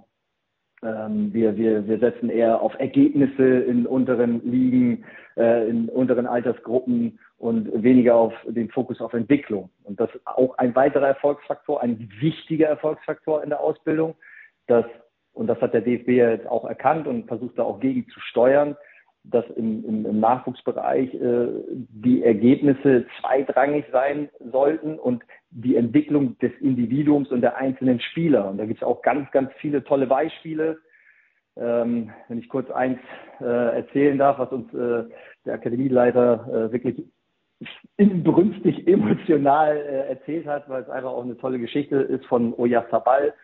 [0.82, 5.04] ähm, wir, wir, wir setzen eher auf Ergebnisse in unteren Ligen,
[5.36, 9.68] äh, in unteren Altersgruppen und weniger auf den Fokus auf Entwicklung.
[9.82, 14.14] Und das ist auch ein weiterer Erfolgsfaktor, ein wichtiger Erfolgsfaktor in der Ausbildung,
[14.68, 14.84] dass,
[15.32, 18.76] und das hat der DFB jetzt auch erkannt und versucht da auch gegen zu steuern,
[19.24, 26.52] dass im, im, im Nachwuchsbereich äh, die Ergebnisse zweitrangig sein sollten und die Entwicklung des
[26.60, 28.48] Individuums und der einzelnen Spieler.
[28.50, 30.78] Und da gibt es auch ganz, ganz viele tolle Beispiele.
[31.56, 33.00] Ähm, wenn ich kurz eins
[33.40, 35.10] äh, erzählen darf, was uns äh,
[35.44, 37.02] der Akademieleiter äh, wirklich
[37.96, 43.34] inbrünstig emotional äh, erzählt hat, weil es einfach auch eine tolle Geschichte ist von Oyarzabal.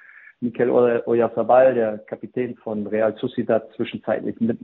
[0.41, 4.59] Mikel Oyarzabal, der Kapitän von Real Sociedad, zwischenzeitlich mit,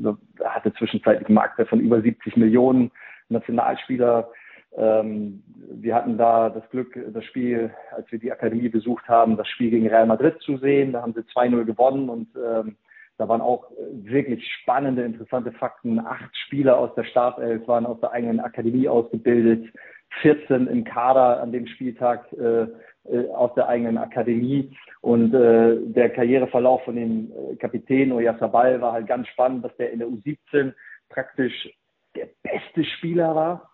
[0.45, 2.93] hatte zwischenzeitlich einen Marktwert von über 70 Millionen
[3.29, 4.31] Nationalspieler.
[4.77, 9.49] Ähm, wir hatten da das Glück, das Spiel, als wir die Akademie besucht haben, das
[9.49, 10.93] Spiel gegen Real Madrid zu sehen.
[10.93, 12.77] Da haben sie 2-0 gewonnen und ähm,
[13.17, 16.01] da waren auch wirklich spannende, interessante Fakten.
[16.01, 19.73] Acht Spieler aus der Startelf waren aus der eigenen Akademie ausgebildet,
[20.23, 22.67] 14 im Kader an dem Spieltag äh,
[23.05, 24.77] äh, aus der eigenen Akademie.
[25.01, 29.93] Und äh, der Karriereverlauf von dem äh, Kapitän Oyasabal war halt ganz spannend, dass der
[29.93, 30.73] in der U17
[31.09, 31.71] praktisch
[32.17, 33.71] der beste Spieler war,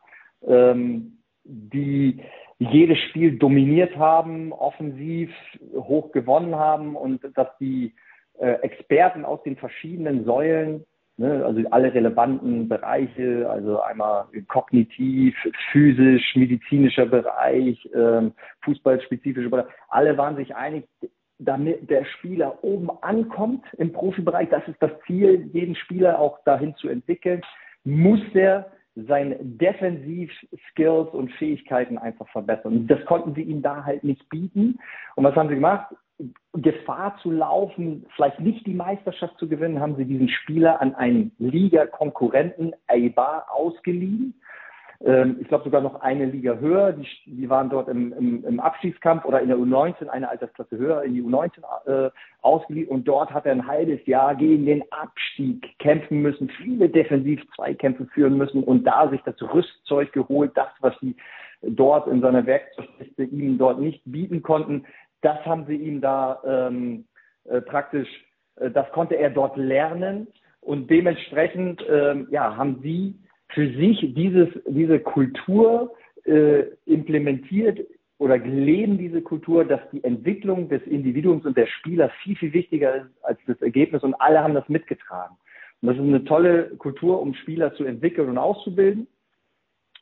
[0.47, 2.23] ähm, die
[2.59, 5.31] jedes Spiel dominiert haben, offensiv
[5.75, 7.95] hoch gewonnen haben und dass die
[8.39, 10.85] äh, Experten aus den verschiedenen Säulen
[11.21, 15.37] Ne, also alle relevanten Bereiche, also einmal kognitiv,
[15.71, 18.33] physisch, medizinischer Bereich, ähm,
[18.65, 20.89] fußballspezifischer Bereich, alle waren sich einig,
[21.39, 26.75] damit der Spieler oben ankommt im Profibereich, das ist das Ziel, jeden Spieler auch dahin
[26.77, 27.43] zu entwickeln,
[27.85, 32.87] muss er seine Defensiv-Skills und Fähigkeiten einfach verbessern.
[32.87, 34.79] Das konnten sie ihm da halt nicht bieten.
[35.17, 35.95] Und was haben sie gemacht?
[36.55, 41.33] Gefahr zu laufen, vielleicht nicht die Meisterschaft zu gewinnen, haben sie diesen Spieler an einen
[41.39, 44.35] Liga-Konkurrenten, Eibar, ausgeliehen.
[45.05, 46.93] ähm, ich glaube sogar noch eine Liga höher.
[46.93, 51.03] Die, die waren dort im, im, im Abstiegskampf oder in der U19, eine Altersklasse höher,
[51.05, 52.11] in die U19 äh,
[52.43, 52.89] ausgeliehen.
[52.89, 58.37] Und dort hat er ein halbes Jahr gegen den Abstieg kämpfen müssen, viele Defensiv-Zweikämpfe führen
[58.37, 61.17] müssen und da sich das Rüstzeug geholt, das, was sie
[61.63, 64.87] dort in seiner Werkzeugkiste ihm dort nicht bieten konnten.
[65.23, 67.05] Das haben sie ihm da ähm,
[67.45, 68.09] äh, praktisch,
[68.57, 70.29] äh, das konnte er dort lernen
[70.61, 75.93] und dementsprechend ähm, ja, haben sie für sich dieses, diese Kultur
[76.25, 77.81] äh, implementiert
[78.19, 82.97] oder leben diese Kultur, dass die Entwicklung des Individuums und der Spieler viel, viel wichtiger
[82.97, 85.37] ist als das Ergebnis und alle haben das mitgetragen.
[85.81, 89.07] Und das ist eine tolle Kultur, um Spieler zu entwickeln und auszubilden.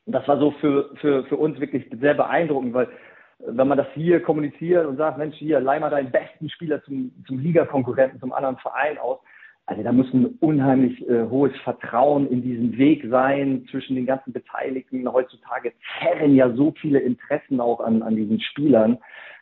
[0.07, 2.89] Und das war so für, für, für uns wirklich sehr beeindruckend, weil
[3.39, 7.13] wenn man das hier kommuniziert und sagt, Mensch, hier, leih mal deinen besten Spieler zum,
[7.27, 9.21] zum Ligakonkurrenten, zum anderen Verein aus,
[9.69, 14.33] also da muss ein unheimlich äh, hohes Vertrauen in diesen Weg sein zwischen den ganzen
[14.33, 15.07] Beteiligten.
[15.13, 18.97] Heutzutage zerren ja so viele Interessen auch an, an diesen Spielern,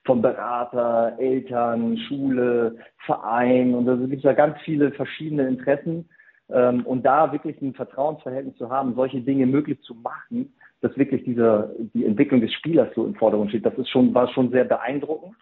[0.05, 3.73] vom Berater, Eltern, Schule, Verein.
[3.77, 6.09] Und da gibt ja ganz viele verschiedene Interessen.
[6.51, 10.53] Ähm, und da wirklich ein Vertrauensverhältnis zu haben, solche Dinge möglich zu machen,
[10.87, 14.29] dass wirklich diese, die Entwicklung des Spielers so im Vordergrund steht, das ist schon, war
[14.29, 15.35] schon sehr beeindruckend,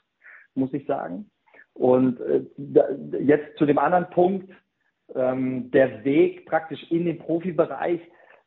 [0.54, 1.30] muss ich sagen.
[1.74, 2.44] Und äh,
[3.20, 4.50] jetzt zu dem anderen Punkt,
[5.14, 8.00] ähm, der Weg praktisch in den Profibereich,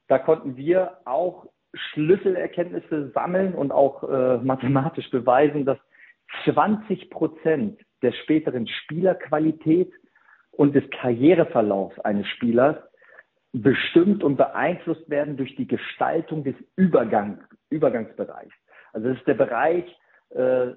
[0.08, 5.78] da konnten wir auch Schlüsselerkenntnisse sammeln und auch äh, mathematisch beweisen, dass
[6.46, 9.92] 20 Prozent der späteren Spielerqualität
[10.52, 12.78] und des Karriereverlaufs eines Spielers
[13.54, 18.54] bestimmt und beeinflusst werden durch die Gestaltung des Übergang, Übergangsbereichs.
[18.94, 19.86] Also das ist der Bereich
[20.30, 20.68] äh,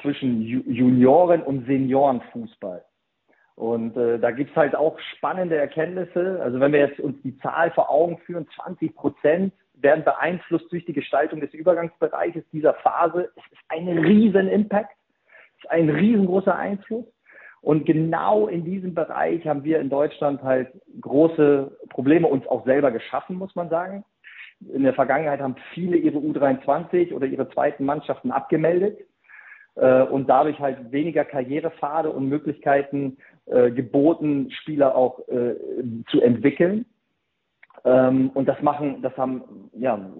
[0.00, 2.84] zwischen Junioren und Seniorenfußball.
[3.56, 6.40] Und äh, da gibt's halt auch spannende Erkenntnisse.
[6.42, 10.84] Also wenn wir jetzt uns die Zahl vor Augen führen, 20 Prozent werden beeinflusst durch
[10.84, 13.30] die Gestaltung des Übergangsbereiches dieser Phase.
[13.36, 14.96] Es ist ein riesen Impact,
[15.58, 17.06] es ist ein riesengroßer Einfluss.
[17.62, 20.68] Und genau in diesem Bereich haben wir in Deutschland halt
[21.00, 24.04] große Probleme uns auch selber geschaffen, muss man sagen.
[24.72, 28.98] In der Vergangenheit haben viele ihre U23 oder ihre zweiten Mannschaften abgemeldet
[29.76, 35.54] äh, und dadurch halt weniger Karrierepfade und Möglichkeiten äh, geboten, Spieler auch äh,
[36.08, 36.86] zu entwickeln.
[37.84, 40.10] Ähm, und das machen, das haben ja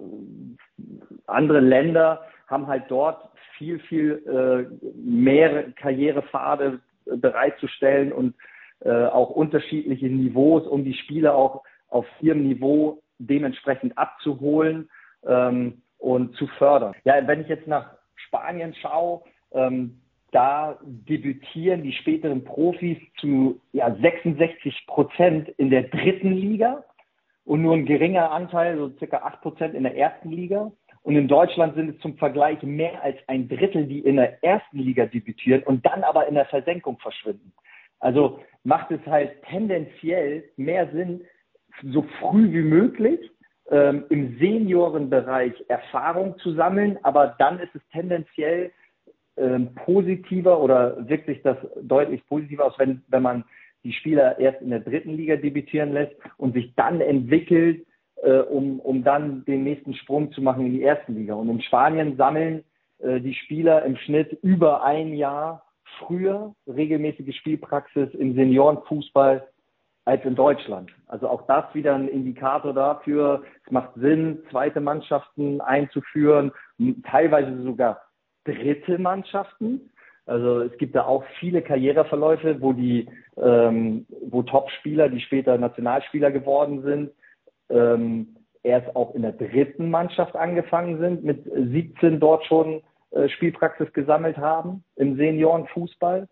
[1.27, 8.35] andere Länder haben halt dort viel, viel äh, mehr Karrierepfade bereitzustellen und
[8.81, 14.89] äh, auch unterschiedliche Niveaus, um die Spieler auch auf ihrem Niveau dementsprechend abzuholen
[15.27, 16.95] ähm, und zu fördern.
[17.05, 20.01] Ja, wenn ich jetzt nach Spanien schaue, ähm,
[20.33, 26.85] da debütieren die späteren Profis zu ja, 66 Prozent in der dritten Liga
[27.45, 30.71] und nur ein geringer Anteil, so circa 8 Prozent in der ersten Liga.
[31.03, 34.79] Und in Deutschland sind es zum Vergleich mehr als ein Drittel, die in der ersten
[34.79, 37.53] Liga debütieren und dann aber in der Versenkung verschwinden.
[38.01, 41.23] Also macht es halt tendenziell mehr Sinn,
[41.83, 43.31] so früh wie möglich
[43.71, 48.73] ähm, im Seniorenbereich Erfahrung zu sammeln, aber dann ist es tendenziell
[49.37, 53.45] ähm, positiver oder wirkt sich das deutlich positiver aus, wenn, wenn man
[53.85, 57.87] die Spieler erst in der dritten Liga debütieren lässt und sich dann entwickelt,
[58.23, 61.35] äh, um, um dann den nächsten Sprung zu machen in die ersten Liga.
[61.35, 62.65] Und in Spanien sammeln
[62.99, 65.65] äh, die Spieler im Schnitt über ein Jahr
[65.99, 69.47] früher regelmäßige Spielpraxis im Seniorenfußball
[70.05, 70.91] als in Deutschland.
[71.07, 76.53] Also auch das wieder ein Indikator dafür, es macht Sinn, zweite Mannschaften einzuführen,
[77.05, 78.01] teilweise sogar
[78.45, 79.91] dritte Mannschaften.
[80.27, 86.31] Also es gibt da auch viele Karriereverläufe, wo die, ähm, wo Top-Spieler, die später Nationalspieler
[86.31, 87.11] geworden sind,
[87.71, 93.93] ähm, erst auch in der dritten Mannschaft angefangen sind, mit 17 dort schon äh, Spielpraxis
[93.93, 96.29] gesammelt haben im Seniorenfußball.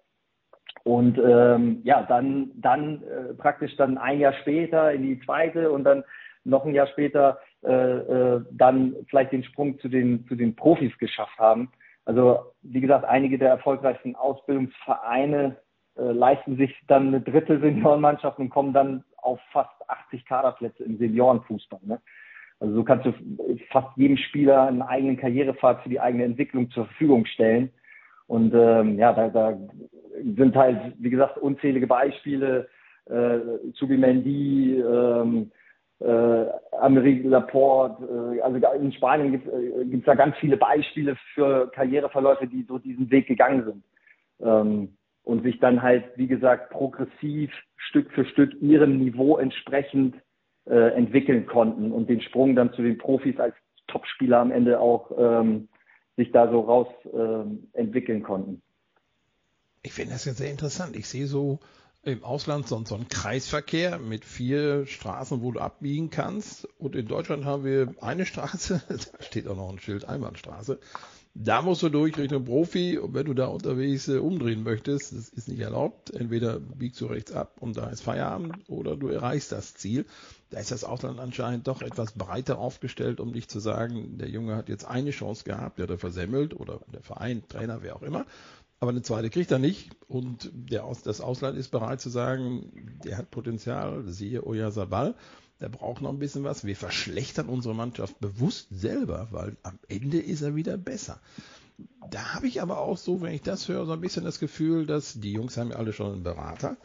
[0.84, 5.84] Und ähm, ja, dann, dann äh, praktisch dann ein Jahr später in die zweite und
[5.84, 6.04] dann
[6.44, 10.96] noch ein Jahr später äh, äh, dann vielleicht den Sprung zu den, zu den Profis
[10.98, 11.70] geschafft haben.
[12.04, 15.56] Also wie gesagt, einige der erfolgreichsten Ausbildungsvereine
[15.98, 20.98] äh, leisten sich dann eine dritte Seniorenmannschaft und kommen dann auf fast 80 Kaderplätze im
[20.98, 21.80] Seniorenfußball.
[21.84, 22.00] Ne?
[22.60, 23.12] Also so kannst du
[23.70, 27.70] fast jedem Spieler einen eigenen Karrierepfad für die eigene Entwicklung zur Verfügung stellen.
[28.26, 29.58] Und ähm, ja, da, da
[30.36, 32.68] sind halt, wie gesagt, unzählige Beispiele.
[33.06, 35.50] Äh, Zubimendi, ähm,
[36.00, 36.44] äh,
[36.80, 38.04] Amerique Laporte,
[38.36, 42.78] äh, also in Spanien gibt es äh, da ganz viele Beispiele für Karriereverläufe, die so
[42.78, 43.84] diesen Weg gegangen sind.
[44.40, 44.97] Ähm,
[45.28, 50.16] und sich dann halt, wie gesagt, progressiv Stück für Stück ihrem Niveau entsprechend
[50.64, 53.54] äh, entwickeln konnten und den Sprung dann zu den Profis als
[53.88, 55.68] Topspieler am Ende auch ähm,
[56.16, 58.62] sich da so raus ähm, entwickeln konnten.
[59.82, 60.96] Ich finde das jetzt sehr interessant.
[60.96, 61.58] Ich sehe so
[62.04, 66.66] im Ausland so, so einen Kreisverkehr mit vier Straßen, wo du abbiegen kannst.
[66.78, 70.80] Und in Deutschland haben wir eine Straße, da steht auch noch ein Schild Einbahnstraße.
[71.34, 75.28] Da musst du durch Richtung Profi und wenn du da unterwegs äh, umdrehen möchtest, das
[75.28, 76.10] ist nicht erlaubt.
[76.10, 80.06] Entweder biegst du rechts ab und da ist Feierabend oder du erreichst das Ziel.
[80.50, 84.56] Da ist das Ausland anscheinend doch etwas breiter aufgestellt, um dich zu sagen, der Junge
[84.56, 88.02] hat jetzt eine Chance gehabt, der hat er versemmelt oder der Verein, Trainer, wer auch
[88.02, 88.26] immer.
[88.80, 93.00] Aber eine zweite kriegt er nicht und der Aus, das Ausland ist bereit zu sagen,
[93.04, 95.14] der hat Potenzial, siehe Oyasabal
[95.60, 96.64] der braucht noch ein bisschen was.
[96.64, 101.20] Wir verschlechtern unsere Mannschaft bewusst selber, weil am Ende ist er wieder besser.
[102.10, 104.86] Da habe ich aber auch so, wenn ich das höre, so ein bisschen das Gefühl,
[104.86, 106.76] dass die Jungs haben ja alle schon einen Berater,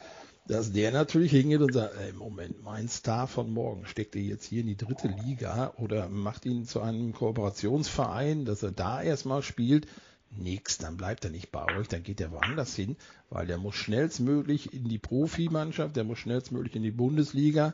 [0.47, 4.45] dass der natürlich hingeht und sagt, ey, Moment, mein Star von morgen steckt er jetzt
[4.45, 9.41] hier in die dritte Liga oder macht ihn zu einem Kooperationsverein, dass er da erstmal
[9.41, 9.87] spielt.
[10.35, 12.97] Nix, dann bleibt er nicht bei euch, dann geht er woanders hin,
[13.29, 17.73] weil der muss schnellstmöglich in die Profimannschaft, der muss schnellstmöglich in die Bundesliga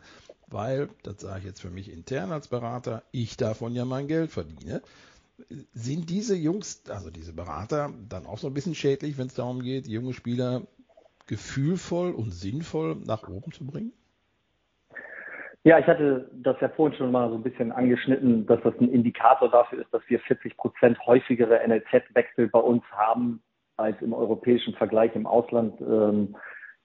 [0.51, 4.31] weil, das sage ich jetzt für mich intern als Berater, ich davon ja mein Geld
[4.31, 4.81] verdiene.
[5.73, 9.61] Sind diese Jungs, also diese Berater, dann auch so ein bisschen schädlich, wenn es darum
[9.61, 10.63] geht, junge Spieler
[11.27, 13.93] gefühlvoll und sinnvoll nach oben zu bringen?
[15.63, 18.89] Ja, ich hatte das ja vorhin schon mal so ein bisschen angeschnitten, dass das ein
[18.91, 23.41] Indikator dafür ist, dass wir 40 Prozent häufigere NLZ-Wechsel bei uns haben
[23.75, 25.79] als im europäischen Vergleich im Ausland.
[25.81, 26.35] Ähm,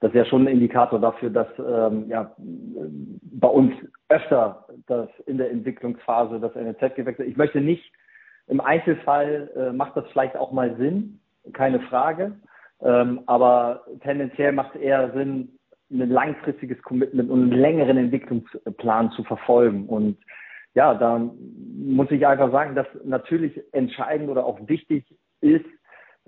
[0.01, 3.73] das ist ja schon ein Indikator dafür, dass ähm, ja, bei uns
[4.09, 7.29] öfter das in der Entwicklungsphase das NLZ gewechselt.
[7.29, 7.93] Ich möchte nicht,
[8.47, 11.21] im Einzelfall äh, macht das vielleicht auch mal Sinn,
[11.53, 12.33] keine Frage.
[12.83, 15.59] Ähm, aber tendenziell macht es eher Sinn,
[15.91, 19.87] ein langfristiges Commitment und einen längeren Entwicklungsplan zu verfolgen.
[19.87, 20.19] Und
[20.75, 25.05] ja, da muss ich einfach sagen, dass natürlich entscheidend oder auch wichtig
[25.41, 25.65] ist,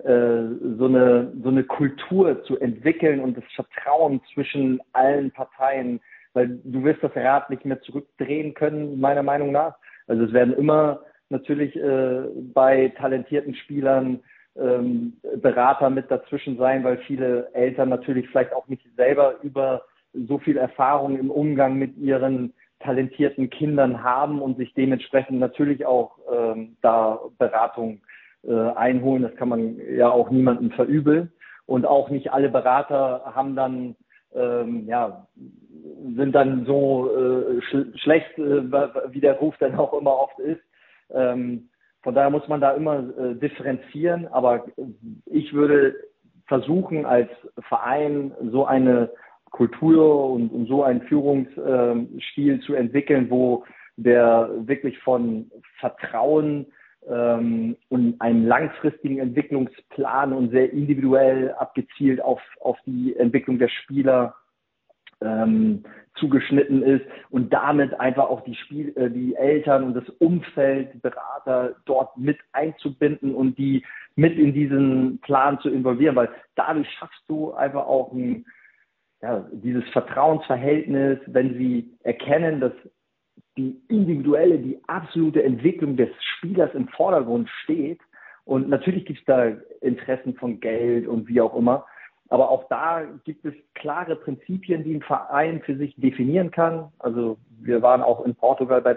[0.03, 5.99] so eine, so eine Kultur zu entwickeln und das Vertrauen zwischen allen Parteien,
[6.33, 9.75] weil du wirst das Rad nicht mehr zurückdrehen können, meiner Meinung nach.
[10.07, 12.21] Also es werden immer natürlich äh,
[12.53, 14.19] bei talentierten Spielern
[14.55, 19.83] ähm, Berater mit dazwischen sein, weil viele Eltern natürlich vielleicht auch nicht selber über
[20.13, 26.17] so viel Erfahrung im Umgang mit ihren talentierten Kindern haben und sich dementsprechend natürlich auch
[26.31, 28.16] ähm, da Beratung äh,
[28.47, 29.23] einholen.
[29.23, 31.31] Das kann man ja auch niemandem verübeln.
[31.65, 33.95] Und auch nicht alle Berater haben dann,
[34.33, 35.27] ähm, ja,
[36.15, 38.71] sind dann so äh, sch schlecht, äh,
[39.11, 40.61] wie der Ruf dann auch immer oft ist.
[41.13, 41.69] Ähm,
[42.03, 44.27] von daher muss man da immer äh, differenzieren.
[44.27, 44.65] Aber
[45.25, 45.95] ich würde
[46.47, 47.29] versuchen, als
[47.67, 49.09] Verein so eine
[49.51, 53.65] Kultur und, und so einen Führungsstil zu entwickeln, wo
[53.97, 56.67] der wirklich von Vertrauen
[57.09, 64.35] ähm, und einen langfristigen Entwicklungsplan und sehr individuell abgezielt auf, auf die Entwicklung der Spieler
[65.21, 65.83] ähm,
[66.15, 70.99] zugeschnitten ist und damit einfach auch die Spiel, äh, die Eltern und das Umfeld, die
[70.99, 73.83] Berater dort mit einzubinden und die
[74.15, 78.45] mit in diesen Plan zu involvieren, weil dadurch schaffst du einfach auch ein,
[79.21, 82.73] ja, dieses Vertrauensverhältnis, wenn sie erkennen, dass
[83.57, 87.99] die individuelle, die absolute Entwicklung des Spielers im Vordergrund steht.
[88.45, 91.85] Und natürlich gibt es da Interessen von Geld und wie auch immer.
[92.29, 96.91] Aber auch da gibt es klare Prinzipien, die ein Verein für sich definieren kann.
[96.99, 98.93] Also wir waren auch in Portugal bei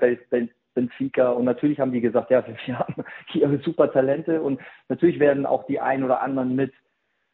[0.75, 5.47] Benfica und natürlich haben die gesagt, ja, wir haben hier super Talente und natürlich werden
[5.47, 6.73] auch die ein oder anderen mit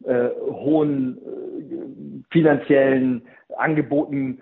[0.04, 3.22] äh, hohen äh, finanziellen
[3.56, 4.40] Angeboten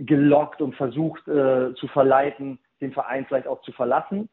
[0.00, 4.28] gelockt und versucht äh, zu verleiten, den Verein vielleicht auch zu verlassen.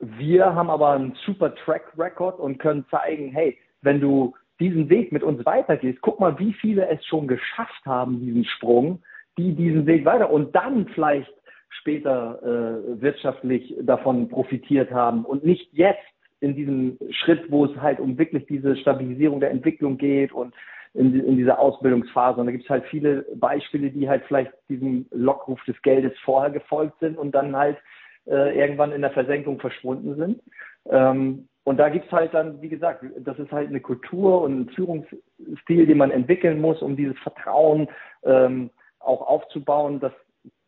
[0.00, 5.12] Wir haben aber einen super Track Record und können zeigen, hey, wenn du diesen Weg
[5.12, 9.02] mit uns weitergehst, guck mal, wie viele es schon geschafft haben, diesen Sprung,
[9.38, 11.32] die diesen Weg weiter und dann vielleicht
[11.68, 16.02] später äh, wirtschaftlich davon profitiert haben und nicht jetzt
[16.40, 20.54] in diesem Schritt, wo es halt um wirklich diese Stabilisierung der Entwicklung geht und
[20.94, 22.40] in, in dieser Ausbildungsphase.
[22.40, 26.50] Und da gibt es halt viele Beispiele, die halt vielleicht diesem Lockruf des Geldes vorher
[26.50, 27.78] gefolgt sind und dann halt
[28.26, 30.42] äh, irgendwann in der Versenkung verschwunden sind.
[30.90, 34.60] Ähm, und da gibt es halt dann, wie gesagt, das ist halt eine Kultur und
[34.60, 37.88] ein Führungsstil, den man entwickeln muss, um dieses Vertrauen
[38.24, 40.12] ähm, auch aufzubauen, dass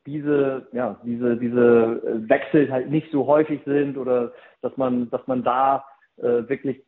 [0.06, 5.42] diese, ja, diese, diese Wechsel halt nicht so häufig sind oder dass man, dass man
[5.42, 5.84] da
[6.18, 6.82] äh, wirklich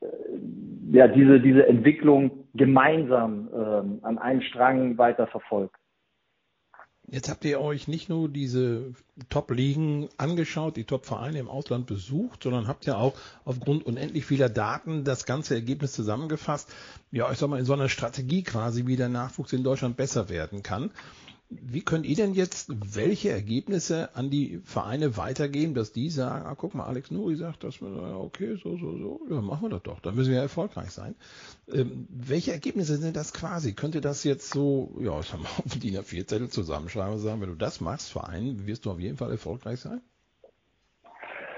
[0.00, 0.06] äh,
[0.92, 5.76] ja, diese, diese Entwicklung gemeinsam ähm, an einem Strang weiter verfolgt.
[7.12, 8.92] Jetzt habt ihr euch nicht nur diese
[9.30, 15.02] Top-Ligen angeschaut, die Top-Vereine im Ausland besucht, sondern habt ja auch aufgrund unendlich vieler Daten
[15.02, 16.72] das ganze Ergebnis zusammengefasst.
[17.10, 20.28] Ja, ich sag mal, in so einer Strategie quasi, wie der Nachwuchs in Deutschland besser
[20.28, 20.92] werden kann.
[21.50, 26.54] Wie könnt ihr denn jetzt welche Ergebnisse an die Vereine weitergeben, dass die sagen, ah,
[26.54, 29.82] guck mal, Alex Nuri sagt, dass wir, okay, so, so, so, ja, machen wir das
[29.82, 31.16] doch, dann müssen wir ja erfolgreich sein.
[31.72, 33.74] Ähm, welche Ergebnisse sind das quasi?
[33.74, 37.40] Könnt ihr das jetzt so, ja, ich sag mal, auf DIN A4-Zettel zusammenschreiben und sagen,
[37.40, 40.00] wenn du das machst, Verein, wirst du auf jeden Fall erfolgreich sein?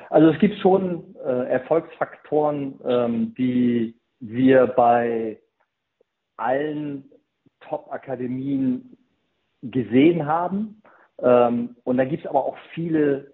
[0.08, 5.38] Also es gibt schon äh, Erfolgsfaktoren, ähm, die wir bei
[6.38, 7.10] allen
[7.60, 8.96] Top-Akademien
[9.62, 10.82] gesehen haben.
[11.20, 13.32] Ähm, und da gibt es aber auch viele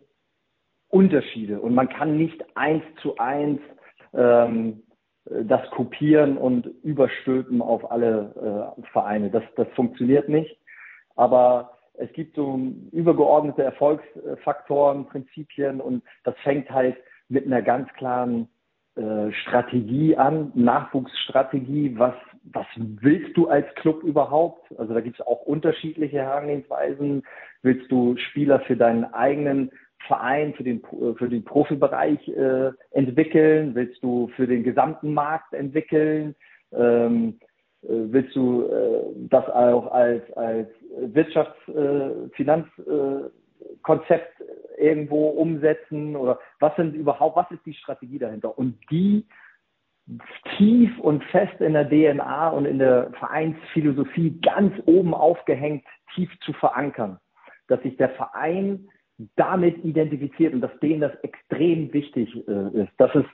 [0.89, 1.61] Unterschiede.
[1.61, 3.61] Und man kann nicht eins zu eins
[4.14, 4.83] ähm,
[5.24, 9.31] das kopieren und überstülpen auf alle äh, Vereine.
[9.31, 10.59] Das, das funktioniert nicht.
[11.16, 12.59] Aber es gibt so
[12.93, 16.97] übergeordnete Erfolgsfaktoren, Prinzipien und das fängt halt
[17.29, 18.49] mit einer ganz klaren
[18.95, 22.14] äh, Strategie an, Nachwuchsstrategie, was,
[22.53, 24.73] was willst du als Club überhaupt?
[24.79, 27.23] Also da gibt es auch unterschiedliche Herangehensweisen.
[27.63, 29.71] Willst du Spieler für deinen eigenen
[30.07, 30.83] Verein, für den,
[31.17, 33.75] für den Profibereich äh, entwickeln?
[33.75, 36.35] Willst du für den gesamten Markt entwickeln?
[36.73, 37.39] Ähm,
[37.83, 40.69] äh, willst du äh, das auch als, als
[41.01, 44.43] Wirtschafts-, äh, Finanzkonzept
[44.79, 48.57] irgendwo umsetzen oder was sind überhaupt, was ist die Strategie dahinter?
[48.57, 49.27] Und die
[50.57, 55.85] tief und fest in der DNA und in der Vereinsphilosophie ganz oben aufgehängt,
[56.15, 57.19] tief zu verankern.
[57.69, 58.89] Dass sich der Verein
[59.37, 62.93] damit identifiziert und dass denen das extrem wichtig äh, ist.
[62.99, 63.29] Das ist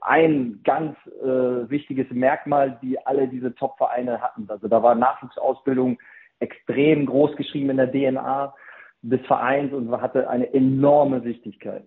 [0.00, 4.46] ein ganz äh, wichtiges Merkmal, die alle diese Top-Vereine hatten.
[4.48, 5.98] Also da war Nachwuchsausbildung
[6.38, 8.54] extrem groß geschrieben in der DNA
[9.02, 11.84] des Vereins und hatte eine enorme Wichtigkeit.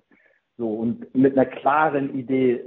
[0.58, 2.62] So, und mit einer klaren Idee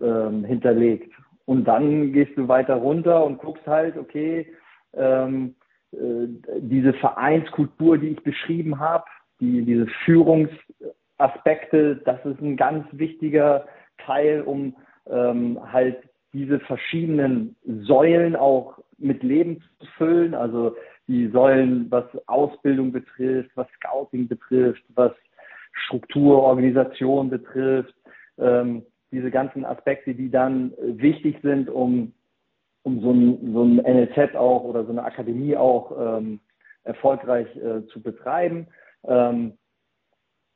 [0.00, 1.12] äh, hinterlegt.
[1.44, 4.46] Und dann gehst du weiter runter und guckst halt, okay,
[4.94, 5.54] ähm,
[5.92, 6.26] äh,
[6.60, 9.04] diese Vereinskultur, die ich beschrieben habe,
[9.40, 13.66] die, diese Führungsaspekte, das ist ein ganz wichtiger
[13.98, 14.74] Teil, um
[15.08, 15.98] ähm, halt
[16.32, 20.34] diese verschiedenen Säulen auch mit Leben zu füllen.
[20.34, 20.76] Also
[21.06, 25.12] die Säulen, was Ausbildung betrifft, was Scouting betrifft, was
[25.84, 27.94] Struktur, Organisation betrifft,
[28.38, 32.12] ähm, diese ganzen Aspekte, die dann wichtig sind, um,
[32.82, 36.40] um so, ein, so ein NLZ auch oder so eine Akademie auch ähm,
[36.84, 38.66] erfolgreich äh, zu betreiben.
[39.04, 39.54] Ähm,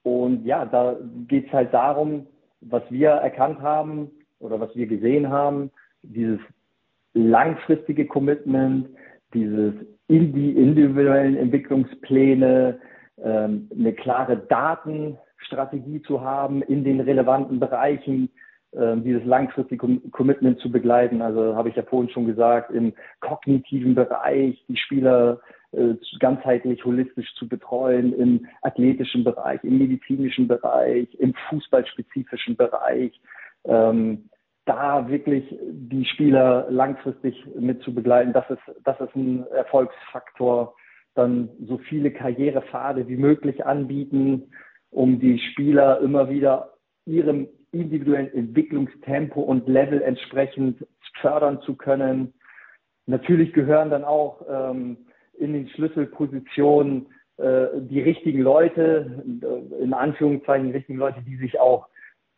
[0.02, 0.96] und ja, da
[1.28, 2.26] geht es halt darum,
[2.60, 5.70] was wir erkannt haben oder was wir gesehen haben,
[6.02, 6.40] dieses
[7.14, 8.88] langfristige Commitment,
[9.34, 9.74] dieses
[10.08, 12.80] in die individuellen Entwicklungspläne,
[13.22, 18.30] ähm, eine klare Datenstrategie zu haben in den relevanten Bereichen,
[18.74, 21.20] ähm, dieses langfristige Commitment zu begleiten.
[21.20, 25.40] Also habe ich ja vorhin schon gesagt, im kognitiven Bereich die Spieler
[25.72, 33.20] äh, ganzheitlich, holistisch zu betreuen, im athletischen Bereich, im medizinischen Bereich, im fußballspezifischen Bereich.
[33.64, 34.28] Ähm,
[34.64, 40.74] da wirklich die Spieler langfristig mit zu begleiten, das ist, das ist ein Erfolgsfaktor.
[41.14, 44.50] Dann so viele Karrierepfade wie möglich anbieten,
[44.90, 46.72] um die Spieler immer wieder
[47.06, 50.86] ihrem individuellen Entwicklungstempo und Level entsprechend
[51.20, 52.34] fördern zu können.
[53.06, 54.98] Natürlich gehören dann auch ähm,
[55.38, 57.06] in den Schlüsselpositionen
[57.38, 59.24] äh, die richtigen Leute,
[59.80, 61.88] in Anführungszeichen die richtigen Leute, die sich auch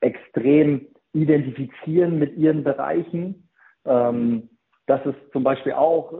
[0.00, 3.48] extrem identifizieren mit ihren Bereichen.
[3.84, 4.48] Ähm,
[4.86, 6.16] das ist zum Beispiel auch äh,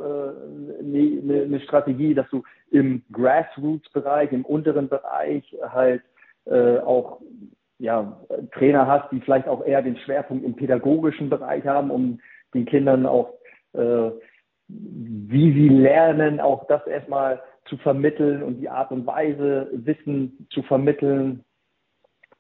[0.81, 6.03] eine, ne, ne Strategie, dass du im Grassroots-Bereich, im unteren Bereich halt
[6.47, 7.21] äh, auch
[7.79, 8.21] ja,
[8.53, 12.21] Trainer hast, die vielleicht auch eher den Schwerpunkt im pädagogischen Bereich haben, um
[12.55, 13.35] den Kindern auch,
[13.75, 14.11] äh,
[14.69, 20.63] wie sie lernen, auch das erstmal zu vermitteln und die Art und Weise, Wissen zu
[20.63, 21.45] vermitteln,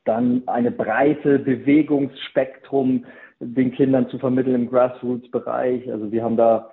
[0.05, 3.07] dann eine breite Bewegungsspektrum
[3.41, 5.91] den Kindern zu vermitteln im Grassroots-Bereich.
[5.91, 6.70] Also wir haben da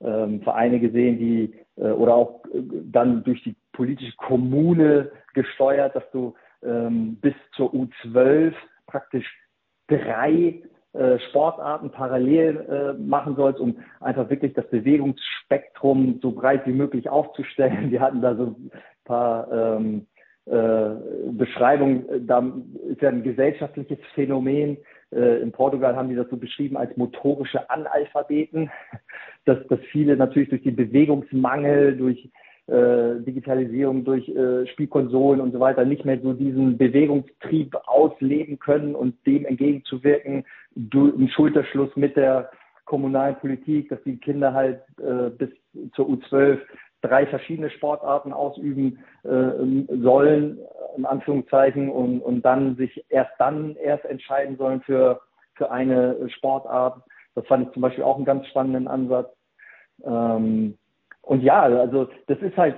[0.00, 6.08] ähm, Vereine gesehen, die äh, oder auch äh, dann durch die politische Kommune gesteuert, dass
[6.12, 8.52] du ähm, bis zur U12
[8.86, 9.26] praktisch
[9.88, 10.62] drei
[10.92, 17.08] äh, Sportarten parallel äh, machen sollst, um einfach wirklich das Bewegungsspektrum so breit wie möglich
[17.08, 17.90] aufzustellen.
[17.90, 18.70] Wir hatten da so ein
[19.04, 20.06] paar ähm,
[20.46, 20.90] äh,
[21.32, 22.44] Beschreibung, äh, da
[22.88, 24.76] ist ja ein gesellschaftliches Phänomen.
[25.14, 28.70] Äh, in Portugal haben die das so beschrieben als motorische Analphabeten,
[29.44, 32.28] dass, dass viele natürlich durch den Bewegungsmangel, durch
[32.66, 38.94] äh, Digitalisierung, durch äh, Spielkonsolen und so weiter nicht mehr so diesen Bewegungstrieb ausleben können
[38.94, 40.44] und dem entgegenzuwirken,
[40.74, 42.50] ein Schulterschluss mit der
[42.86, 45.50] kommunalen Politik, dass die Kinder halt äh, bis
[45.94, 46.58] zur U12
[47.04, 50.58] drei verschiedene Sportarten ausüben äh, sollen,
[50.96, 55.20] in Anführungszeichen, und, und dann sich erst dann erst entscheiden sollen für,
[55.54, 57.02] für eine Sportart.
[57.34, 59.28] Das fand ich zum Beispiel auch einen ganz spannenden Ansatz.
[60.04, 60.78] Ähm,
[61.22, 62.76] und ja, also das ist halt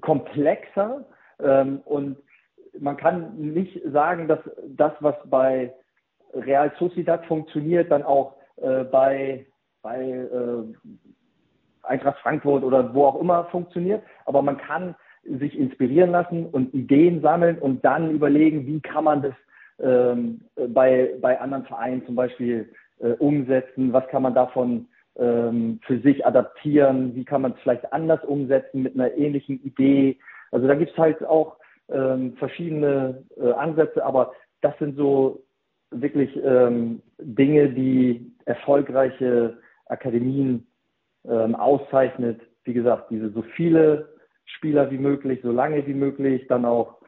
[0.00, 1.04] komplexer
[1.40, 2.16] ähm, und
[2.78, 5.72] man kann nicht sagen, dass das, was bei
[6.34, 9.46] Real Sociedad funktioniert, dann auch äh, bei,
[9.82, 10.74] bei äh,
[11.88, 14.02] Eintracht Frankfurt oder wo auch immer funktioniert.
[14.26, 19.22] Aber man kann sich inspirieren lassen und Ideen sammeln und dann überlegen, wie kann man
[19.22, 19.34] das
[19.80, 25.98] ähm, bei, bei anderen Vereinen zum Beispiel äh, umsetzen, was kann man davon ähm, für
[26.00, 30.18] sich adaptieren, wie kann man es vielleicht anders umsetzen mit einer ähnlichen Idee.
[30.50, 31.56] Also da gibt es halt auch
[31.90, 35.44] ähm, verschiedene äh, Ansätze, aber das sind so
[35.90, 40.66] wirklich ähm, Dinge, die erfolgreiche Akademien
[41.26, 42.40] ähm, auszeichnet.
[42.64, 44.08] Wie gesagt, diese so viele
[44.44, 46.98] Spieler wie möglich, so lange wie möglich, dann auch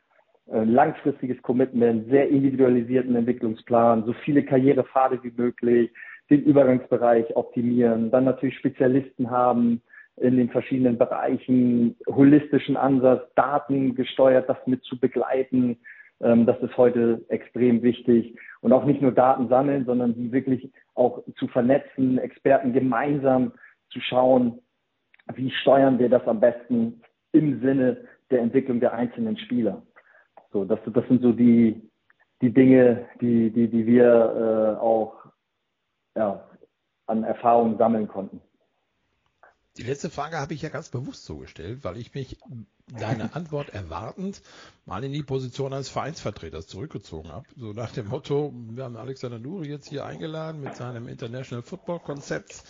[0.51, 5.91] äh, langfristiges Commitment, sehr individualisierten Entwicklungsplan, so viele Karrierepfade wie möglich,
[6.31, 9.83] den Übergangsbereich optimieren, dann natürlich Spezialisten haben
[10.17, 15.79] in den verschiedenen Bereichen, holistischen Ansatz, Daten gesteuert, das mit zu begleiten.
[16.21, 18.37] Ähm, das ist heute extrem wichtig.
[18.61, 23.53] Und auch nicht nur Daten sammeln, sondern die wirklich auch zu vernetzen, Experten gemeinsam
[23.91, 24.61] zu schauen,
[25.35, 29.83] wie steuern wir das am besten im Sinne der Entwicklung der einzelnen Spieler.
[30.53, 31.91] So, das, das sind so die,
[32.41, 35.25] die Dinge, die, die, die wir äh, auch
[36.17, 36.49] ja,
[37.07, 38.41] an Erfahrungen sammeln konnten.
[39.77, 42.39] Die letzte Frage habe ich ja ganz bewusst so gestellt, weil ich mich
[42.99, 44.43] deine Antwort erwartend
[44.85, 47.47] mal in die Position eines Vereinsvertreters zurückgezogen habe.
[47.57, 52.01] So nach dem Motto, wir haben Alexander Nuri jetzt hier eingeladen mit seinem International Football
[52.01, 52.65] Konzept.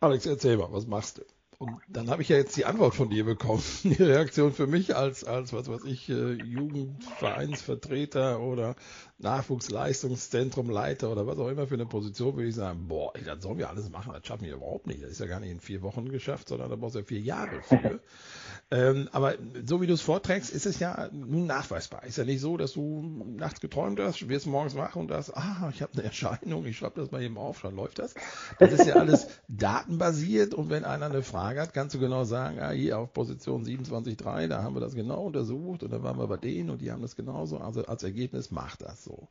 [0.00, 1.22] Alex, erzähl mal, was machst du?
[1.58, 3.64] Und dann habe ich ja jetzt die Antwort von dir bekommen.
[3.82, 8.76] Die Reaktion für mich als, als was weiß ich, äh, Jugendvereinsvertreter oder
[9.20, 13.42] Nachwuchsleistungszentrum Leiter oder was auch immer für eine Position, würde ich sagen, boah, ey, das
[13.42, 15.02] sollen wir alles machen, das schaffen wir überhaupt nicht.
[15.02, 17.20] Das ist ja gar nicht in vier Wochen geschafft, sondern da brauchst du ja vier
[17.20, 18.00] Jahre für.
[18.70, 22.04] ähm, aber so wie du es vorträgst, ist es ja nun nachweisbar.
[22.04, 23.02] Ist ja nicht so, dass du
[23.36, 27.00] nachts geträumt hast, wirst morgens wach und sagst, ah, ich habe eine Erscheinung, ich schreibe
[27.00, 28.14] das mal eben auf, dann läuft das.
[28.60, 32.60] Das ist ja alles datenbasiert und wenn einer eine Frage hat, kannst du genau sagen,
[32.60, 36.28] ah, hier auf Position 27.3, da haben wir das genau untersucht und dann waren wir
[36.28, 37.58] bei denen und die haben das genauso.
[37.58, 39.28] Also als Ergebnis macht das so.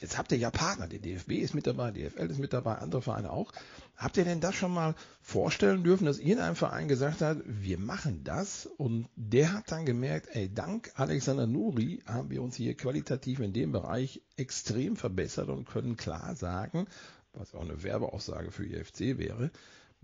[0.00, 3.00] Jetzt habt ihr ja Partner, der DFB ist mit dabei, DFL ist mit dabei, andere
[3.00, 3.52] Vereine auch.
[3.96, 8.22] Habt ihr denn das schon mal vorstellen dürfen, dass irgendein Verein gesagt hat, wir machen
[8.24, 13.38] das und der hat dann gemerkt, ey, dank Alexander Nuri haben wir uns hier qualitativ
[13.38, 16.86] in dem Bereich extrem verbessert und können klar sagen,
[17.32, 19.50] was auch eine Werbeaussage für IFC wäre,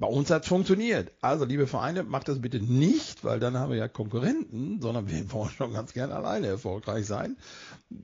[0.01, 1.13] bei uns hat es funktioniert.
[1.21, 5.19] Also, liebe Vereine, macht das bitte nicht, weil dann haben wir ja Konkurrenten, sondern wir
[5.33, 7.37] wollen schon ganz gerne alleine erfolgreich sein.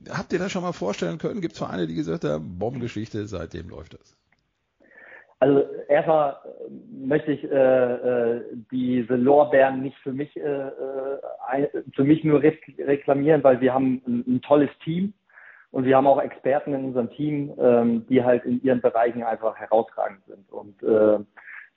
[0.09, 1.41] Habt ihr das schon mal vorstellen können?
[1.41, 4.15] Gibt es Vereine, die gesagt haben, Bombengeschichte, seitdem läuft das?
[5.39, 6.35] Also erstmal
[6.91, 8.41] möchte ich äh, äh,
[8.71, 14.23] diese Lorbeeren nicht für mich, äh, äh für mich nur reklamieren, weil wir haben ein,
[14.27, 15.13] ein, tolles Team
[15.69, 19.55] und wir haben auch Experten in unserem Team, ähm, die halt in ihren Bereichen einfach
[19.57, 20.51] herausragend sind.
[20.51, 21.19] Und äh,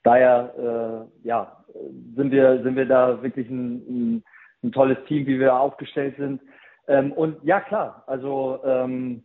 [0.03, 1.57] daher äh, ja,
[2.15, 4.23] sind wir, sind wir da wirklich ein, ein,
[4.63, 6.41] ein, tolles Team, wie wir aufgestellt sind.
[6.87, 9.23] Ähm, und ja, klar, also ähm,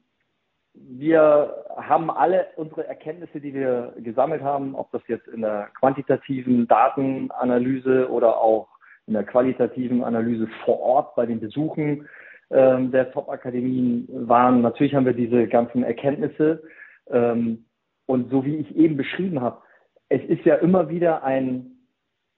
[0.74, 6.68] wir haben alle unsere Erkenntnisse, die wir gesammelt haben, ob das jetzt in der quantitativen
[6.68, 8.68] Datenanalyse oder auch
[9.07, 12.09] in der qualitativen Analyse vor Ort bei den Besuchen
[12.51, 14.61] ähm, der Top-Akademien waren.
[14.61, 16.62] Natürlich haben wir diese ganzen Erkenntnisse.
[17.09, 17.64] Ähm,
[18.07, 19.62] und so wie ich eben beschrieben habe,
[20.09, 21.73] es ist ja immer wieder ein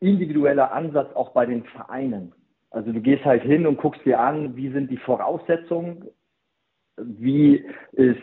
[0.00, 2.32] individueller Ansatz auch bei den Vereinen.
[2.70, 6.08] Also du gehst halt hin und guckst dir an, wie sind die Voraussetzungen,
[6.96, 8.22] wie ist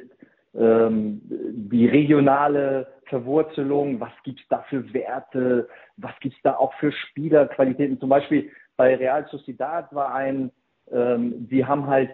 [0.54, 5.68] ähm, die regionale Verwurzelung, was gibt es da für Werte,
[5.98, 8.00] was gibt es da auch für Spielerqualitäten.
[8.00, 10.52] Zum Beispiel bei Real Sociedad war ein,
[10.92, 12.12] ähm, die haben halt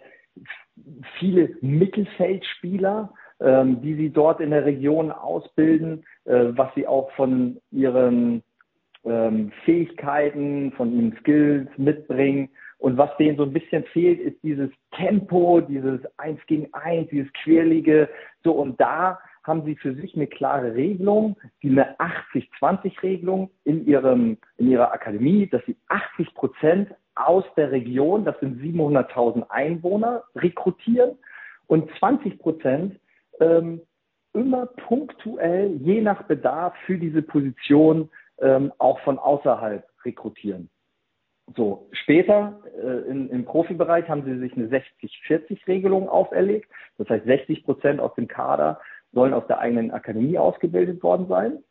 [1.20, 3.14] viele Mittelfeldspieler,
[3.82, 8.44] die sie dort in der Region ausbilden, äh, was sie auch von ihren
[9.04, 12.50] ähm, Fähigkeiten, von ihren Skills mitbringen.
[12.78, 17.32] Und was denen so ein bisschen fehlt, ist dieses Tempo, dieses Eins gegen Eins, dieses
[17.34, 18.10] Querlige.
[18.44, 24.38] So, und da haben sie für sich eine klare Regelung, die eine 80-20-Regelung in ihrem,
[24.58, 31.18] in ihrer Akademie, dass sie 80 Prozent aus der Region, das sind 700.000 Einwohner, rekrutieren
[31.68, 33.00] und 20 Prozent
[33.42, 33.82] ähm,
[34.34, 40.70] immer punktuell, je nach Bedarf für diese Position ähm, auch von außerhalb rekrutieren.
[41.56, 46.72] So, später äh, in, im Profibereich haben sie sich eine 60-40-Regelung auferlegt.
[46.98, 48.80] Das heißt, 60 Prozent aus dem Kader
[49.12, 51.64] sollen aus der eigenen Akademie ausgebildet worden sein.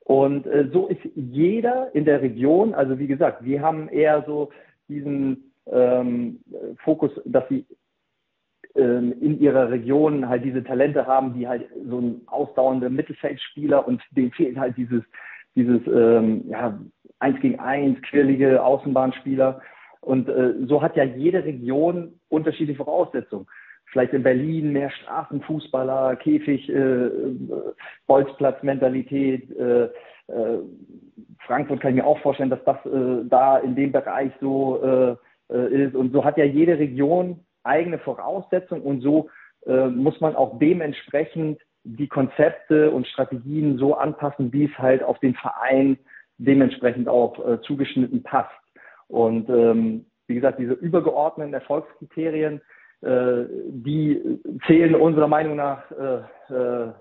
[0.00, 4.50] Und äh, so ist jeder in der Region, also wie gesagt, wir haben eher so
[4.88, 6.40] diesen ähm,
[6.84, 7.66] Fokus, dass sie
[8.76, 14.32] in ihrer Region halt diese Talente haben, die halt so ein ausdauernder Mittelfeldspieler und denen
[14.32, 15.02] fehlt halt dieses,
[15.54, 16.78] dieses ähm, ja,
[17.18, 19.60] eins gegen eins, quirlige Außenbahnspieler.
[20.00, 23.46] Und äh, so hat ja jede Region unterschiedliche Voraussetzungen.
[23.86, 27.08] Vielleicht in Berlin mehr Straßenfußballer, Käfig, äh,
[28.06, 29.50] Bolzplatz-Mentalität.
[29.56, 30.58] Äh, äh,
[31.46, 35.16] Frankfurt kann ich mir auch vorstellen, dass das äh, da in dem Bereich so äh,
[35.54, 35.94] äh, ist.
[35.94, 39.28] Und so hat ja jede Region eigene Voraussetzungen und so
[39.66, 45.18] äh, muss man auch dementsprechend die Konzepte und Strategien so anpassen, wie es halt auf
[45.20, 45.98] den Verein
[46.38, 48.50] dementsprechend auch äh, zugeschnitten passt.
[49.08, 52.60] Und ähm, wie gesagt, diese übergeordneten Erfolgskriterien,
[53.02, 56.92] äh, die zählen unserer Meinung nach äh, äh,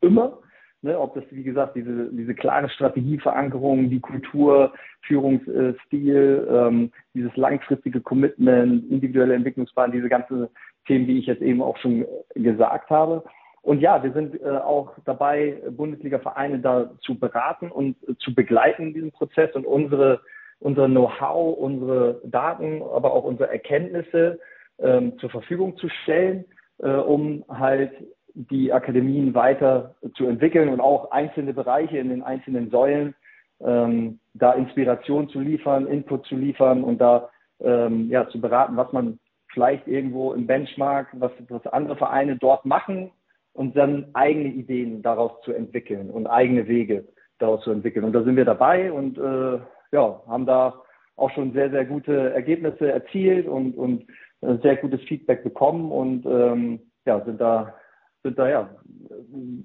[0.00, 0.38] immer.
[0.80, 4.72] Ne, ob das, wie gesagt, diese, diese klare Strategieverankerung, die Kultur,
[5.02, 10.46] Führungsstil, ähm, dieses langfristige Commitment, individuelle Entwicklungsplan, diese ganzen
[10.86, 13.24] Themen, die ich jetzt eben auch schon gesagt habe.
[13.62, 18.88] Und ja, wir sind äh, auch dabei, Bundesliga-Vereine da zu beraten und äh, zu begleiten
[18.88, 20.20] in diesem Prozess und unsere,
[20.60, 24.38] unser Know-how, unsere Daten, aber auch unsere Erkenntnisse
[24.78, 26.44] ähm, zur Verfügung zu stellen,
[26.78, 27.92] äh, um halt
[28.38, 33.14] die Akademien weiter zu entwickeln und auch einzelne Bereiche in den einzelnen Säulen
[33.60, 37.30] ähm, da Inspiration zu liefern, Input zu liefern und da
[37.60, 39.18] ähm, ja zu beraten, was man
[39.52, 43.10] vielleicht irgendwo im Benchmark, was, was andere Vereine dort machen
[43.54, 47.08] und dann eigene Ideen daraus zu entwickeln und eigene Wege
[47.40, 48.04] daraus zu entwickeln.
[48.04, 49.58] Und da sind wir dabei und äh,
[49.90, 50.80] ja, haben da
[51.16, 54.06] auch schon sehr, sehr gute Ergebnisse erzielt und, und
[54.42, 57.74] äh, sehr gutes Feedback bekommen und ähm, ja, sind da,
[58.22, 58.70] sind da ja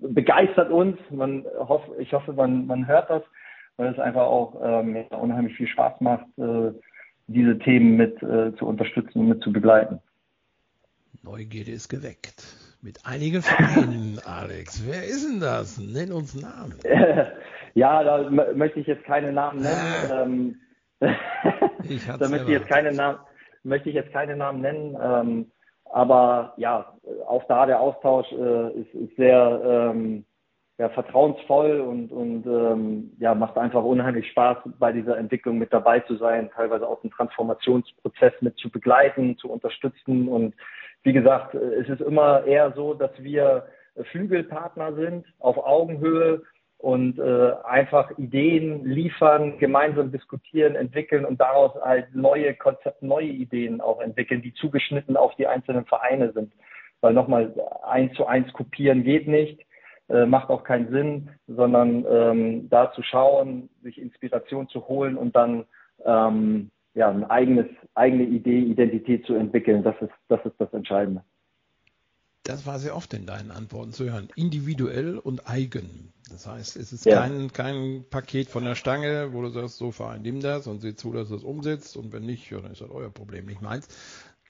[0.02, 0.98] begeistert uns.
[1.10, 3.24] Man hoff, ich hoffe, man, man hört das,
[3.78, 6.72] weil es einfach auch ähm, unheimlich viel Spaß macht, äh,
[7.28, 10.00] diese Themen mit äh, zu unterstützen und mit zu begleiten.
[11.22, 14.84] Neugierde ist geweckt mit einigen Vereinen, Alex.
[14.86, 15.80] Wer ist denn das?
[15.80, 16.76] Nenn uns Namen.
[17.76, 20.06] ja, da möchte ich jetzt keine Namen nennen.
[20.12, 20.24] Ah.
[20.24, 20.60] Ähm,
[21.88, 23.20] ich da möchte ich jetzt keine Namen,
[23.64, 24.98] möchte ich jetzt keine Namen nennen.
[25.02, 25.52] Ähm,
[25.94, 26.92] aber ja,
[27.28, 30.26] auch da der Austausch äh, ist, ist, sehr ähm,
[30.80, 36.00] ja, vertrauensvoll und, und ähm, ja, macht einfach unheimlich Spaß, bei dieser Entwicklung mit dabei
[36.00, 40.28] zu sein, teilweise auch den Transformationsprozess mit zu begleiten, zu unterstützen.
[40.28, 40.56] Und
[41.04, 43.68] wie gesagt, es ist immer eher so, dass wir
[44.12, 46.42] Flügelpartner sind auf Augenhöhe
[46.84, 53.80] und äh, einfach Ideen liefern, gemeinsam diskutieren, entwickeln und daraus halt neue Konzepte, neue Ideen
[53.80, 56.52] auch entwickeln, die zugeschnitten auf die einzelnen Vereine sind.
[57.00, 57.54] Weil nochmal
[57.88, 59.62] eins zu eins kopieren geht nicht,
[60.10, 65.38] äh, macht auch keinen Sinn, sondern ähm, da zu schauen, sich Inspiration zu holen und
[65.38, 65.64] dann
[66.04, 69.84] ähm, ja, ein eigenes, eigene Idee, Identität zu entwickeln.
[69.84, 71.24] Das ist, das ist das Entscheidende.
[72.44, 74.28] Das war sehr oft in deinen Antworten zu hören.
[74.36, 76.12] Individuell und eigen.
[76.30, 77.22] Das heißt, es ist ja.
[77.22, 80.96] kein, kein Paket von der Stange, wo du sagst, so Verein, nimm das und sieh
[80.96, 83.88] zu, dass du das umsetzt und wenn nicht, dann ist das euer Problem, nicht meins.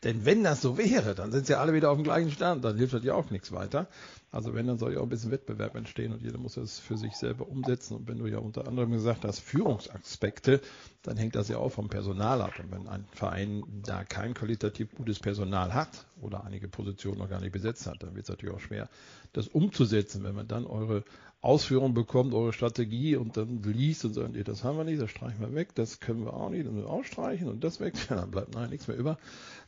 [0.04, 2.78] Denn wenn das so wäre, dann sind sie alle wieder auf dem gleichen Stand, dann
[2.78, 3.88] hilft das ja auch nichts weiter.
[4.32, 6.98] Also wenn, dann soll ja auch ein bisschen Wettbewerb entstehen und jeder muss das für
[6.98, 7.96] sich selber umsetzen.
[7.96, 10.60] Und wenn du ja unter anderem gesagt hast, Führungsaspekte,
[11.04, 12.54] dann hängt das ja auch vom Personal ab.
[12.60, 17.42] Und wenn ein Verein da kein qualitativ gutes Personal hat oder einige Positionen noch gar
[17.42, 18.90] nicht besetzt hat, dann wird es natürlich auch schwer,
[19.34, 20.24] das umzusetzen.
[20.24, 21.04] Wenn man dann eure
[21.44, 25.12] Ausführung bekommt, eure Strategie und dann liest und sagt, nee, das haben wir nicht, das
[25.12, 27.96] streichen wir weg, das können wir auch nicht, das müssen wir ausstreichen und das weg,
[28.10, 29.18] ja, dann bleibt nein, nichts mehr über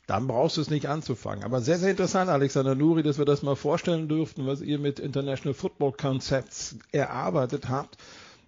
[0.08, 1.44] dann brauchst du es nicht anzufangen.
[1.44, 5.00] Aber sehr, sehr interessant, Alexander Nuri, dass wir das mal vorstellen durften, was ihr mit
[5.00, 7.98] International Football Concepts erarbeitet habt.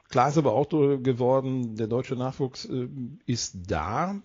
[0.09, 2.87] Klar ist aber auch geworden, der deutsche Nachwuchs äh,
[3.25, 4.21] ist da.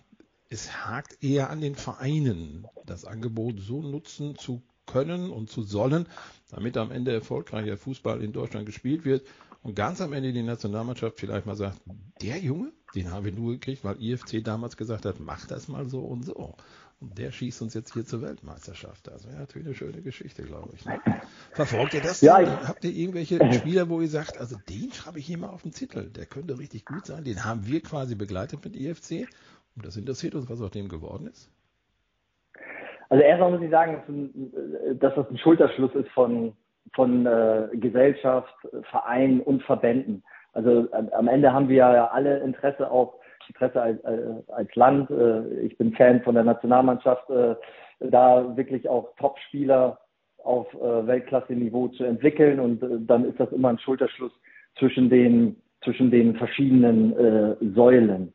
[0.49, 6.07] Es hakt eher an den Vereinen, das Angebot so nutzen zu können und zu sollen,
[6.51, 9.25] damit am Ende erfolgreicher Fußball in Deutschland gespielt wird.
[9.63, 11.79] und ganz am Ende die Nationalmannschaft vielleicht mal sagt,
[12.21, 15.89] der Junge, den haben wir nur gekriegt, weil IFC damals gesagt hat, mach das mal
[15.89, 16.55] so und so.
[17.03, 19.07] Und der schießt uns jetzt hier zur Weltmeisterschaft.
[19.07, 20.85] Das wäre natürlich eine schöne Geschichte, glaube ich.
[20.85, 21.01] Ne?
[21.51, 22.21] Verfolgt ihr das?
[22.21, 25.49] Ja, ich, Habt ihr irgendwelche Spieler, wo ihr sagt, also den schreibe ich hier mal
[25.49, 29.27] auf den Zettel, der könnte richtig gut sein, den haben wir quasi begleitet mit IFC
[29.75, 31.51] und das interessiert uns, was aus dem geworden ist?
[33.09, 34.01] Also erstmal muss ich sagen,
[34.99, 36.53] dass, das ein Schulterschluss ist von,
[36.95, 38.55] von äh, Gesellschaft,
[38.89, 40.23] Vereinen und Verbänden.
[40.53, 43.15] Also am Ende haben wir ja alle Interesse auf
[43.47, 44.03] Interesse als,
[44.49, 45.09] als Land.
[45.09, 47.55] Äh, ich bin Fan von der Nationalmannschaft, äh,
[47.99, 49.99] da wirklich auch Top-Spieler
[50.43, 52.59] auf äh, Weltklasse-Niveau zu entwickeln.
[52.59, 54.31] Und dann ist das immer ein Schulterschluss
[54.77, 58.33] zwischen den, zwischen den verschiedenen äh, Säulen.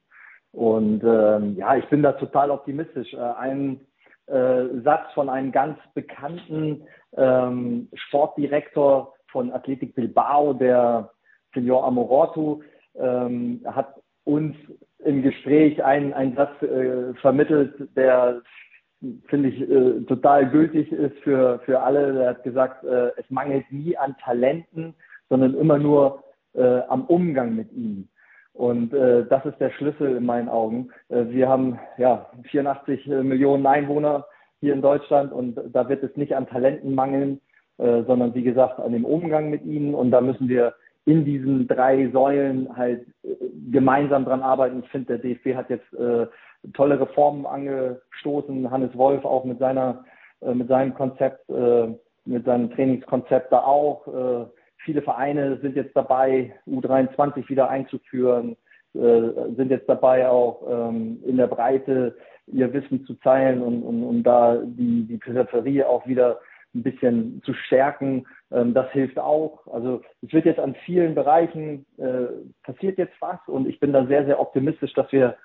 [0.52, 3.12] Und ähm, ja, ich bin da total optimistisch.
[3.12, 3.80] Äh, ein
[4.26, 6.82] äh, Satz von einem ganz bekannten
[7.16, 11.10] ähm, Sportdirektor von Athletic Bilbao, der
[11.54, 12.62] Senor Amoroto,
[12.94, 13.94] ähm, hat
[14.28, 14.54] uns
[15.04, 18.42] im Gespräch einen, einen Satz äh, vermittelt, der
[19.26, 22.20] finde ich äh, total gültig ist für, für alle.
[22.22, 24.94] Er hat gesagt, äh, es mangelt nie an Talenten,
[25.30, 26.22] sondern immer nur
[26.54, 28.08] äh, am Umgang mit ihnen.
[28.52, 30.90] Und äh, das ist der Schlüssel in meinen Augen.
[31.08, 34.26] Äh, wir haben ja 84 Millionen Einwohner
[34.60, 37.40] hier in Deutschland und da wird es nicht an Talenten mangeln,
[37.78, 39.94] äh, sondern wie gesagt an dem Umgang mit ihnen.
[39.94, 40.74] Und da müssen wir
[41.08, 43.34] in diesen drei Säulen halt äh,
[43.70, 44.82] gemeinsam dran arbeiten.
[44.84, 46.26] Ich finde, der DFB hat jetzt äh,
[46.74, 48.70] tolle Reformen angestoßen.
[48.70, 50.04] Hannes Wolf auch mit seiner,
[50.42, 51.88] äh, mit seinem Konzept, äh,
[52.26, 54.06] mit seinem Trainingskonzept da auch.
[54.06, 54.46] Äh,
[54.84, 58.56] viele Vereine sind jetzt dabei, U23 wieder einzuführen,
[58.92, 62.16] äh, sind jetzt dabei auch ähm, in der Breite
[62.48, 66.38] ihr Wissen zu teilen und, und, und da die, die Peripherie auch wieder
[66.78, 68.26] ein bisschen zu stärken.
[68.50, 69.66] Ähm, das hilft auch.
[69.66, 72.26] Also es wird jetzt an vielen Bereichen äh,
[72.62, 75.36] passiert jetzt was und ich bin da sehr, sehr optimistisch, dass wir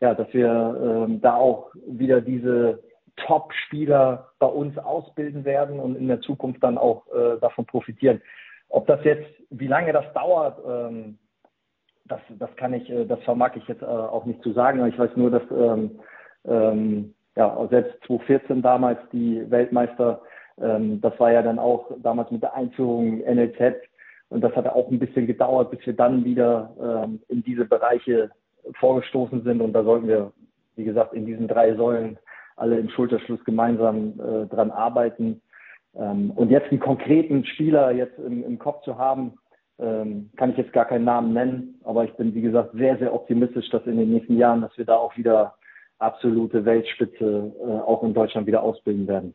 [0.00, 2.82] ja, dass wir ähm, da auch wieder diese
[3.16, 8.20] Top-Spieler bei uns ausbilden werden und in der Zukunft dann auch äh, davon profitieren.
[8.68, 11.18] Ob das jetzt, wie lange das dauert, ähm,
[12.04, 14.86] das, das kann ich, äh, das vermag ich jetzt äh, auch nicht zu sagen.
[14.86, 15.98] Ich weiß nur, dass ähm,
[16.44, 20.22] ähm, ja, selbst 2014 damals die Weltmeister
[20.60, 23.76] ähm, das war ja dann auch damals mit der Einführung NLZ
[24.28, 28.30] und das hat auch ein bisschen gedauert, bis wir dann wieder ähm, in diese Bereiche
[28.78, 30.32] vorgestoßen sind und da sollten wir,
[30.76, 32.18] wie gesagt, in diesen drei Säulen
[32.56, 35.42] alle im Schulterschluss gemeinsam äh, dran arbeiten.
[35.94, 39.34] Ähm, und jetzt einen konkreten Spieler jetzt im, im Kopf zu haben,
[39.78, 43.12] ähm, kann ich jetzt gar keinen Namen nennen, aber ich bin, wie gesagt, sehr, sehr
[43.14, 45.54] optimistisch, dass in den nächsten Jahren, dass wir da auch wieder
[45.98, 49.34] absolute Weltspitze äh, auch in Deutschland wieder ausbilden werden.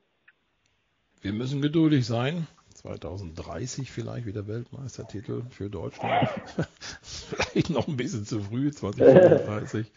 [1.21, 2.47] Wir müssen geduldig sein.
[2.73, 6.29] 2030 vielleicht wieder Weltmeistertitel für Deutschland.
[7.01, 9.91] vielleicht noch ein bisschen zu früh, 2035.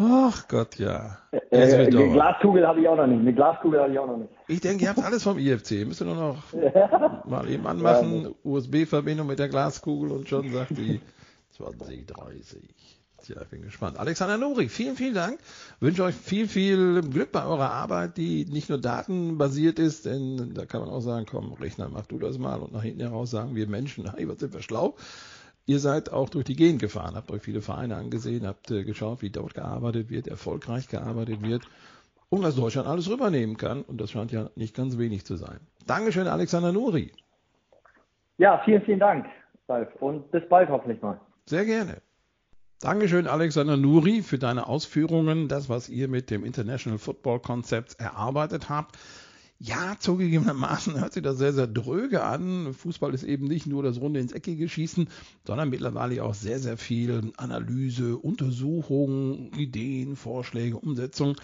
[0.00, 1.18] Ach Gott, ja.
[1.50, 3.18] Äh, eine Glaskugel habe ich auch noch nicht.
[3.18, 4.30] Eine Glaskugel habe ich auch noch nicht.
[4.46, 5.84] Ich denke, ihr habt alles vom IFC.
[5.86, 6.36] Müsst ihr nur noch
[7.24, 11.00] mal eben anmachen, USB-Verbindung mit der Glaskugel und schon sagt die
[11.50, 12.97] 2030.
[13.22, 13.98] Tja, ich bin gespannt.
[13.98, 15.38] Alexander Nuri, vielen, vielen Dank.
[15.80, 20.66] Wünsche euch viel, viel Glück bei eurer Arbeit, die nicht nur datenbasiert ist, denn da
[20.66, 23.56] kann man auch sagen, komm, Rechner, mach du das mal und nach hinten heraus sagen
[23.56, 24.94] wir Menschen, hey, was sind wir schlau.
[25.66, 29.20] Ihr seid auch durch die Gegend gefahren, habt euch viele Vereine angesehen, habt äh, geschaut,
[29.20, 31.62] wie dort gearbeitet wird, erfolgreich gearbeitet wird
[32.30, 33.82] und was Deutschland alles rübernehmen kann.
[33.82, 35.60] Und das scheint ja nicht ganz wenig zu sein.
[35.86, 37.12] Dankeschön, Alexander Nuri.
[38.38, 39.26] Ja, vielen, vielen Dank,
[39.68, 39.94] Ralf.
[40.00, 41.20] Und bis bald hoffentlich mal.
[41.44, 42.00] Sehr gerne.
[42.80, 48.68] Dankeschön, Alexander Nuri, für deine Ausführungen, das, was ihr mit dem International Football Konzept erarbeitet
[48.68, 48.96] habt.
[49.58, 52.72] Ja, zugegebenermaßen hört sich das sehr, sehr dröge an.
[52.72, 55.08] Fußball ist eben nicht nur das Runde ins Eckige schießen,
[55.44, 61.34] sondern mittlerweile auch sehr, sehr viel Analyse, Untersuchung, Ideen, Vorschläge, Umsetzung.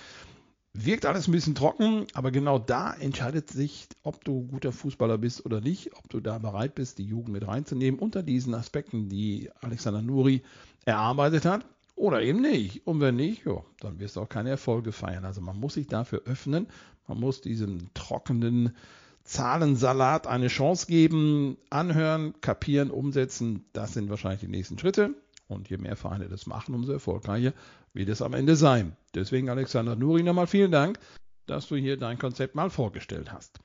[0.77, 5.47] Wirkt alles ein bisschen trocken, aber genau da entscheidet sich, ob du guter Fußballer bist
[5.47, 9.51] oder nicht, ob du da bereit bist, die Jugend mit reinzunehmen unter diesen Aspekten, die
[9.61, 10.43] Alexander Nuri
[10.85, 11.65] erarbeitet hat
[11.95, 12.85] oder eben nicht.
[12.89, 15.25] Und wenn nicht, jo, dann wirst du auch keine Erfolge feiern.
[15.25, 16.67] Also man muss sich dafür öffnen,
[17.07, 18.75] man muss diesem trockenen
[19.23, 23.65] Zahlensalat eine Chance geben, anhören, kapieren, umsetzen.
[23.73, 25.15] Das sind wahrscheinlich die nächsten Schritte.
[25.47, 27.53] Und je mehr Vereine das machen, umso erfolgreicher
[27.93, 28.97] wird es am Ende sein.
[29.15, 30.99] Deswegen, Alexander Nuri, nochmal vielen Dank,
[31.47, 33.61] dass du hier dein Konzept mal vorgestellt hast.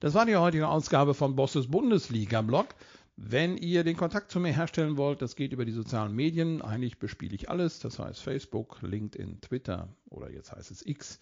[0.00, 2.74] Das war die heutige Ausgabe von Bosses Bundesliga-Blog.
[3.16, 6.62] Wenn ihr den Kontakt zu mir herstellen wollt, das geht über die sozialen Medien.
[6.62, 11.20] Eigentlich bespiele ich alles, das heißt Facebook, LinkedIn, Twitter oder jetzt heißt es X.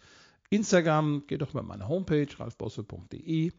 [0.48, 3.52] Instagram, geht doch über meine Homepage ralfbosse.de.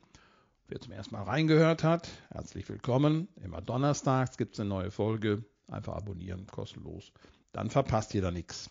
[0.70, 3.28] Wer zum ersten Mal reingehört hat, herzlich willkommen.
[3.44, 5.44] Immer donnerstags gibt es eine neue Folge.
[5.70, 7.12] Einfach abonnieren, kostenlos.
[7.52, 8.70] Dann verpasst ihr da nichts.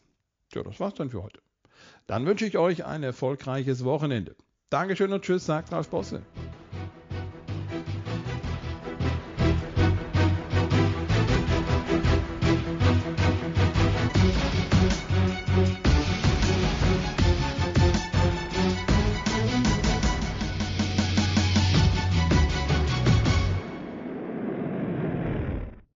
[0.53, 1.41] Ja, das war's dann für heute.
[2.07, 4.35] Dann wünsche ich euch ein erfolgreiches Wochenende.
[4.71, 6.23] Dankeschön und tschüss, sagt Ralf Bosse.